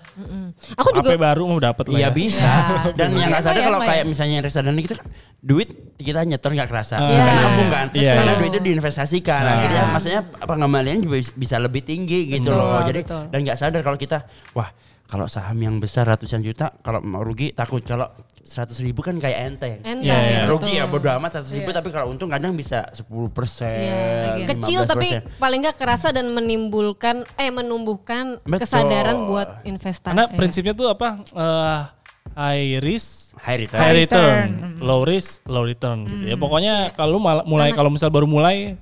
Aku 0.75 0.91
juga 0.93 1.15
HP 1.15 1.17
baru 1.17 1.43
mau 1.47 1.59
dapet 1.59 1.87
lah 1.87 1.95
Iya 1.97 2.03
ya. 2.03 2.11
bisa. 2.11 2.53
Dan 2.93 3.15
yang 3.15 3.31
nggak 3.31 3.39
sadar 3.41 3.63
kalau 3.63 3.81
kayak 3.81 4.05
misalnya 4.05 4.43
reksadana 4.43 4.75
gitu 4.77 4.99
kan 4.99 5.07
duit 5.39 5.69
kita 5.95 6.27
nyetor 6.27 6.51
nggak 6.53 6.67
kerasa. 6.67 6.99
Ah. 6.99 7.07
Karena 7.07 7.23
Iya. 7.23 7.39
nabung 7.41 7.69
kan. 7.71 7.87
Iya, 7.95 8.13
Karena 8.13 8.33
iya. 8.33 8.37
duit 8.37 8.51
itu 8.51 8.61
diinvestasikan. 8.61 9.41
Nah. 9.41 9.53
Akhirnya 9.57 9.79
Iya. 9.81 9.93
maksudnya 9.93 10.21
pengembalian 10.43 10.99
juga 10.99 11.17
bis- 11.17 11.31
bisa 11.33 11.57
lebih 11.57 11.81
tinggi 11.81 12.27
gitu 12.29 12.51
Betul, 12.51 12.59
loh. 12.59 12.83
Jadi 12.83 13.01
betul. 13.07 13.23
dan 13.31 13.39
nggak 13.41 13.57
sadar 13.57 13.81
kalau 13.81 13.95
kita 13.95 14.27
wah 14.53 14.69
kalau 15.07 15.27
saham 15.27 15.55
yang 15.57 15.77
besar 15.77 16.05
ratusan 16.05 16.41
juta 16.41 16.75
kalau 16.81 16.99
mau 16.99 17.21
rugi 17.21 17.51
takut 17.51 17.79
kalau 17.81 18.11
seratus 18.41 18.79
ribu 18.79 19.01
kan 19.01 19.17
kayak 19.17 19.39
enteng. 19.45 19.75
Enteng, 19.81 20.03
Iya, 20.03 20.15
iya. 20.15 20.39
betul. 20.41 20.51
Rugi 20.53 20.73
ya 20.73 20.85
bodo 20.87 21.09
amat 21.13 21.31
seratus 21.33 21.51
ribu 21.53 21.69
Iya. 21.69 21.77
tapi 21.77 21.89
kalau 21.91 22.07
untung 22.09 22.27
kadang 22.29 22.53
bisa 22.53 22.87
10 22.89 23.07
persen. 23.29 23.91
Iya. 24.39 24.47
Kecil 24.49 24.81
tapi 24.83 25.09
paling 25.37 25.61
nggak 25.61 25.75
kerasa 25.75 26.11
dan 26.11 26.31
menimbulkan 26.31 27.27
eh 27.35 27.51
menumbuhkan 27.51 28.39
Betul. 28.41 28.63
kesadaran 28.63 29.27
buat 29.27 29.63
investasi. 29.63 30.15
Karena 30.15 30.27
prinsipnya 30.29 30.75
tuh 30.75 30.87
apa? 30.89 31.23
eh, 31.27 31.79
high 32.33 32.79
risk 32.79 33.35
high 33.37 33.59
return. 33.61 33.81
high 33.81 33.97
return, 33.97 34.47
return. 34.49 34.79
low 34.81 35.01
risk, 35.03 35.43
low 35.45 35.63
return 35.63 35.99
gitu 36.05 36.25
ya. 36.27 36.37
Pokoknya 36.37 36.75
kalau 36.93 37.19
mal- 37.19 37.43
mulai 37.45 37.71
kalau 37.71 37.89
misal 37.89 38.11
baru 38.11 38.27
mulai 38.27 38.79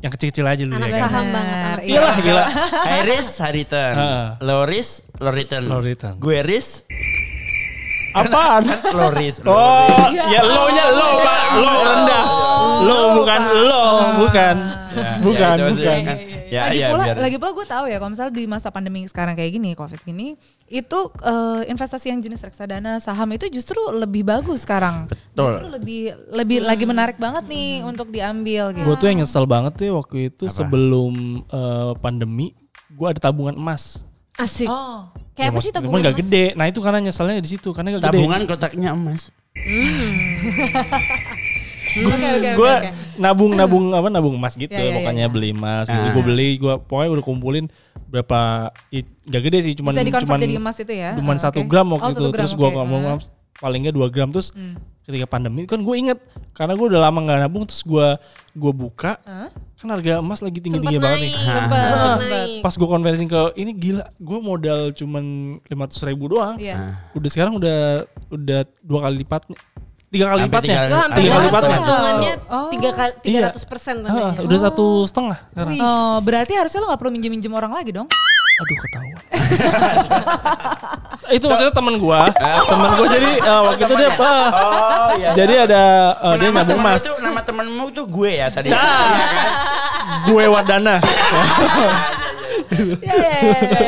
yang 0.00 0.10
kecil-kecil 0.10 0.44
aja 0.44 0.62
dulu 0.64 0.74
anak 0.74 0.88
ya 0.88 0.94
kan. 0.94 1.02
saham 1.06 1.26
banget. 1.30 1.54
Anak 1.54 1.82
Iya. 1.84 2.00
Lah 2.00 2.16
gila. 2.18 2.44
Low 4.42 4.62
risk, 4.64 4.92
low 5.18 5.32
return. 5.32 5.64
Low 5.64 5.80
return. 5.80 6.14
Gue 6.18 6.38
risk, 6.42 6.84
Apaan? 8.14 8.62
low 8.96 9.10
risk. 9.10 9.42
low 9.42 9.58
Oh, 9.58 10.06
ya 10.14 10.40
lo-nya 10.40 10.86
lo, 10.94 11.08
Pak. 11.18 11.40
Lo 11.58 11.72
rendah. 11.82 12.24
Lo 12.84 12.98
bukan 13.18 13.40
lo, 13.66 13.84
bukan. 14.22 14.56
Ya, 14.94 15.10
Bukan, 15.18 15.54
ya, 15.58 15.64
maksudnya 15.66 15.94
bukan. 15.98 16.16
Ya, 16.54 16.62
lagi 16.64 16.78
ya, 16.78 16.88
pula, 16.88 17.04
biar- 17.04 17.18
lagi 17.20 17.36
pula 17.36 17.50
gue 17.52 17.66
tahu 17.66 17.84
ya 17.84 17.96
kalau 17.96 18.10
misalnya 18.10 18.32
di 18.32 18.44
masa 18.44 18.68
pandemi 18.68 19.02
sekarang 19.04 19.34
kayak 19.34 19.52
gini, 19.52 19.70
covid 19.72 19.98
gini, 20.00 20.38
itu 20.66 20.98
eh, 21.20 21.62
investasi 21.66 22.06
yang 22.08 22.20
jenis 22.20 22.40
reksadana, 22.40 22.96
saham 22.98 23.26
itu 23.30 23.46
justru 23.48 23.76
lebih 23.90 24.22
bagus 24.22 24.62
sekarang. 24.62 25.06
Betul. 25.06 25.50
Justru 25.50 25.68
lebih 25.72 26.00
lebih 26.30 26.58
lagi 26.60 26.84
menarik 26.84 27.16
banget 27.16 27.44
nih 27.44 27.82
untuk 27.82 28.08
diambil 28.08 28.70
gitu. 28.70 28.84
Gue 28.84 28.94
tuh 28.94 29.06
yang 29.06 29.18
nyesel 29.18 29.44
banget 29.44 29.74
tuh 29.76 29.90
waktu 29.92 30.16
itu 30.28 30.46
sebelum 30.46 31.12
eh, 31.44 31.92
pandemi, 31.98 32.54
gue 32.88 33.06
ada 33.06 33.20
tabungan 33.20 33.52
emas. 33.52 34.06
Asik. 34.34 34.66
Oh. 34.66 35.10
Kayak 35.32 35.50
apa 35.50 35.58
Ya, 35.58 35.62
sih 35.62 35.70
maksud- 35.70 35.74
tabungan 35.74 35.90
Cuman 35.92 36.02
gak 36.04 36.12
emas? 36.12 36.22
gede. 36.24 36.44
Nah 36.54 36.66
itu 36.66 36.78
karena 36.78 36.98
nyeselnya 37.00 37.38
di 37.38 37.50
situ 37.50 37.68
karena 37.70 37.88
gak 37.92 38.00
gede. 38.00 38.10
Tabungan 38.14 38.40
kotaknya 38.44 38.90
emas. 38.92 39.30
Oke 39.54 39.70
gue 41.94 42.72
nabung 43.16 43.52
nabung 43.52 43.84
apa 43.90 44.08
nabung 44.08 44.34
emas 44.34 44.54
gitu 44.54 44.70
ya, 44.70 44.90
ya, 44.90 44.94
pokoknya 44.98 45.26
ya. 45.26 45.32
beli 45.32 45.48
emas 45.50 45.86
gitu 45.86 46.06
Ah. 46.06 46.12
gue 46.12 46.24
beli 46.24 46.48
gue 46.58 46.74
pokoknya 46.80 47.10
udah 47.14 47.24
kumpulin 47.24 47.64
berapa 48.10 48.70
gak 49.24 49.42
gede 49.42 49.58
sih 49.62 49.74
cuman 49.74 49.94
cuman 49.94 50.38
jadi 50.38 50.56
emas 50.56 50.76
itu 50.78 50.92
ya? 50.92 51.14
cuman 51.14 51.36
Ah, 51.36 51.42
satu 51.42 51.60
oke. 51.62 51.68
gram 51.68 51.86
Oh, 51.86 51.98
waktu 51.98 52.10
itu 52.10 52.18
satu 52.20 52.30
gram, 52.30 52.38
terus 52.38 52.52
gue 52.54 52.68
nggak 52.68 52.86
mau 52.86 52.98
Ah. 53.00 53.18
paling 53.54 53.80
nggak 53.82 53.94
dua 53.94 54.08
gram 54.10 54.28
terus 54.30 54.50
Hmm. 54.50 54.74
ketika 55.04 55.26
pandemi 55.28 55.62
kan 55.64 55.78
gue 55.78 55.94
inget 55.94 56.18
karena 56.52 56.72
gue 56.72 56.86
udah 56.88 57.00
lama 57.02 57.18
nggak 57.20 57.38
nabung 57.40 57.64
terus 57.64 57.82
gue 57.82 58.06
gue 58.54 58.72
buka 58.72 59.20
kan 59.74 59.88
harga 59.90 60.16
emas 60.18 60.40
lagi 60.40 60.64
tinggi 60.64 60.80
tinggi 60.80 60.96
banget 60.96 61.28
nih 61.28 61.32
Sempet 61.36 61.76
Sempet. 61.76 62.18
naik. 62.24 62.62
pas 62.64 62.72
gue 62.72 62.88
konversing 62.88 63.28
ke 63.28 63.40
ini 63.54 63.72
gila 63.74 64.04
gue 64.16 64.38
modal 64.40 64.80
cuman 64.90 65.24
lima 65.60 65.84
ribu 65.86 66.24
doang 66.30 66.56
Iya. 66.56 67.04
udah 67.12 67.30
sekarang 67.30 67.52
udah 67.54 68.08
udah 68.30 68.60
dua 68.80 68.98
kali 69.04 69.20
lipatnya 69.20 69.58
tiga 70.14 70.26
kali 70.30 70.40
Hampir 70.40 70.54
lipatnya 70.54 70.78
tiga 70.78 70.96
hampir 70.96 71.18
tiga 71.18 71.28
kali 71.28 71.42
dapat 71.42 71.50
tuh 71.50 71.50
lipatnya 71.50 71.76
hitungannya 71.82 72.32
Oh. 72.46 72.68
tiga 72.70 72.90
kali 72.92 73.10
Iya. 73.10 73.20
tiga 73.20 73.38
ratus 73.50 73.62
persen 73.66 73.96
Ah, 74.04 74.32
udah 74.38 74.58
satu 74.62 74.84
setengah 75.04 75.38
sekarang. 75.50 75.74
Oh, 75.76 76.16
berarti 76.22 76.52
harusnya 76.54 76.78
lo 76.78 76.86
gak 76.88 76.98
perlu 76.98 77.10
minjem-minjem 77.10 77.50
orang 77.50 77.72
lagi 77.72 77.90
dong? 77.90 78.06
Aduh 78.54 78.76
ketahuan. 78.78 79.24
itu 81.34 81.42
maksudnya 81.42 81.72
temen 81.72 81.94
gua, 81.98 82.30
temen 82.70 82.88
gua 82.94 83.06
jadi 83.10 83.30
eh, 83.34 83.60
waktu 83.66 83.82
itu 83.82 83.94
dia 83.96 84.08
apa? 84.08 84.30
Oh 84.30 85.08
iya. 85.18 85.28
Jadi 85.34 85.54
ada 85.58 85.82
eh, 86.14 86.34
dia 86.38 86.48
nabung 86.52 86.78
emas. 86.78 87.02
tuh, 87.02 87.18
nama 87.18 87.40
temenmu 87.42 87.84
tuh 87.90 88.04
gue 88.06 88.30
ya 88.30 88.46
tadi. 88.48 88.70
Gue 90.22 90.44
Wardana. 90.46 91.02
Iya 92.74 93.34
iya 93.34 93.60
iya. 93.60 93.82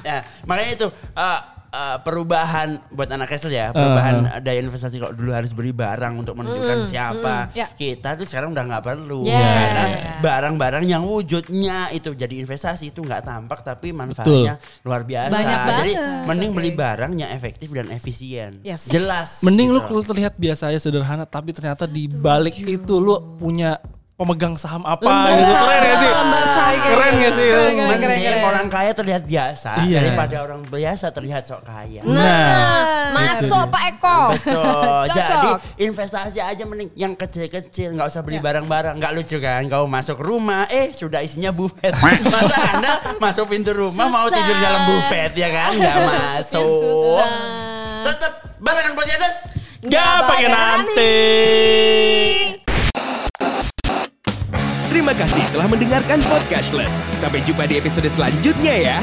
Ya, 0.00 0.16
makanya 0.42 0.70
itu 0.74 0.86
uh, 1.12 1.38
uh, 1.70 1.96
perubahan 2.02 2.82
buat 2.90 3.08
anak 3.10 3.30
Kesel 3.30 3.54
ya, 3.54 3.70
perubahan 3.70 4.42
daya 4.42 4.60
investasi 4.60 4.98
kalau 4.98 5.14
dulu 5.14 5.30
harus 5.30 5.54
beli 5.54 5.70
barang 5.70 6.12
untuk 6.18 6.34
menunjukkan 6.36 6.82
siapa. 6.86 7.50
Ya. 7.54 7.70
Kita 7.70 8.18
tuh 8.18 8.26
sekarang 8.26 8.52
udah 8.54 8.64
nggak 8.66 8.84
perlu 8.84 9.22
Yeah. 9.30 9.38
karena 9.38 9.84
barang-barang 10.24 10.84
yang 10.88 11.02
wujudnya 11.06 11.92
itu 11.94 12.16
jadi 12.16 12.40
investasi 12.42 12.90
itu 12.90 13.04
nggak 13.04 13.22
tampak 13.22 13.62
tapi 13.62 13.94
manfaatnya 13.94 14.58
luar 14.82 15.06
biasa. 15.06 15.30
Banyak 15.30 15.58
Jadi 15.60 15.92
banget. 15.94 16.26
mending 16.26 16.50
Oke. 16.50 16.56
beli 16.56 16.70
barang 16.74 17.12
yang 17.14 17.30
efektif 17.30 17.68
dan 17.70 17.86
efisien. 17.94 18.58
Yes. 18.66 18.90
Jelas. 18.90 19.44
Mending 19.46 19.70
lu 19.70 19.78
gitu. 19.78 19.92
kalau 19.92 20.02
terlihat 20.02 20.34
biasa 20.34 20.72
aja 20.72 20.80
sederhana 20.82 21.28
tapi 21.28 21.54
ternyata 21.54 21.86
di 21.86 22.10
balik 22.10 22.58
itu 22.58 22.94
lu 22.98 23.38
punya 23.38 23.78
pemegang 24.20 24.52
saham 24.54 24.84
apa 24.84 25.00
Lembar 25.00 25.32
gitu. 25.32 25.48
Keren 25.48 25.80
gak 25.80 25.96
sih? 25.96 26.10
lembar 26.12 26.44
saham. 26.44 26.76
Keren 26.78 27.12
gak 27.16 27.32
sih? 27.32 27.48
Keren, 27.48 27.72
keren, 27.72 27.98
keren, 27.98 28.18
keren. 28.20 28.42
orang 28.44 28.66
kaya 28.68 28.92
terlihat 28.92 29.22
biasa 29.24 29.70
Iya. 29.80 29.98
daripada 29.98 30.36
orang 30.44 30.60
biasa 30.62 31.06
terlihat 31.08 31.42
sok 31.42 31.64
kaya. 31.64 32.04
Nah, 32.04 33.08
Masuk 33.10 33.64
Pak 33.66 33.82
Eko. 33.90 34.18
Betul. 34.34 35.02
Cocok. 35.08 35.24
Jadi 35.24 35.50
investasi 35.80 36.38
aja 36.38 36.62
mending 36.62 36.92
yang 36.94 37.16
kecil-kecil, 37.16 37.96
nggak 37.96 38.06
usah 38.06 38.20
beli 38.20 38.36
barang-barang. 38.38 39.00
Nggak 39.00 39.12
lucu 39.14 39.36
kan? 39.38 39.64
Kau 39.66 39.88
masuk 39.88 40.20
rumah, 40.20 40.68
eh 40.68 40.92
sudah 40.92 41.20
isinya 41.20 41.48
buffet. 41.50 41.96
Masa 42.28 42.56
anda 42.70 42.92
masuk 43.16 43.48
pintu 43.48 43.72
rumah 43.72 44.04
mau 44.06 44.28
Susah. 44.28 44.36
tidur 44.36 44.56
dalam 44.58 44.82
buffet 44.86 45.32
ya 45.32 45.48
kan? 45.48 45.70
Nggak 45.72 45.96
masuk. 46.12 47.24
Tetap 48.04 48.32
barengan 48.60 48.92
Posiatus. 48.92 49.36
Gak 49.80 50.28
pakai 50.28 50.48
nanti. 50.52 51.16
Terima 55.00 55.16
kasih 55.16 55.40
telah 55.48 55.64
mendengarkan 55.64 56.20
Podcastless. 56.28 56.92
Sampai 57.16 57.40
jumpa 57.40 57.64
di 57.64 57.80
episode 57.80 58.04
selanjutnya 58.04 58.76
ya. 58.76 58.98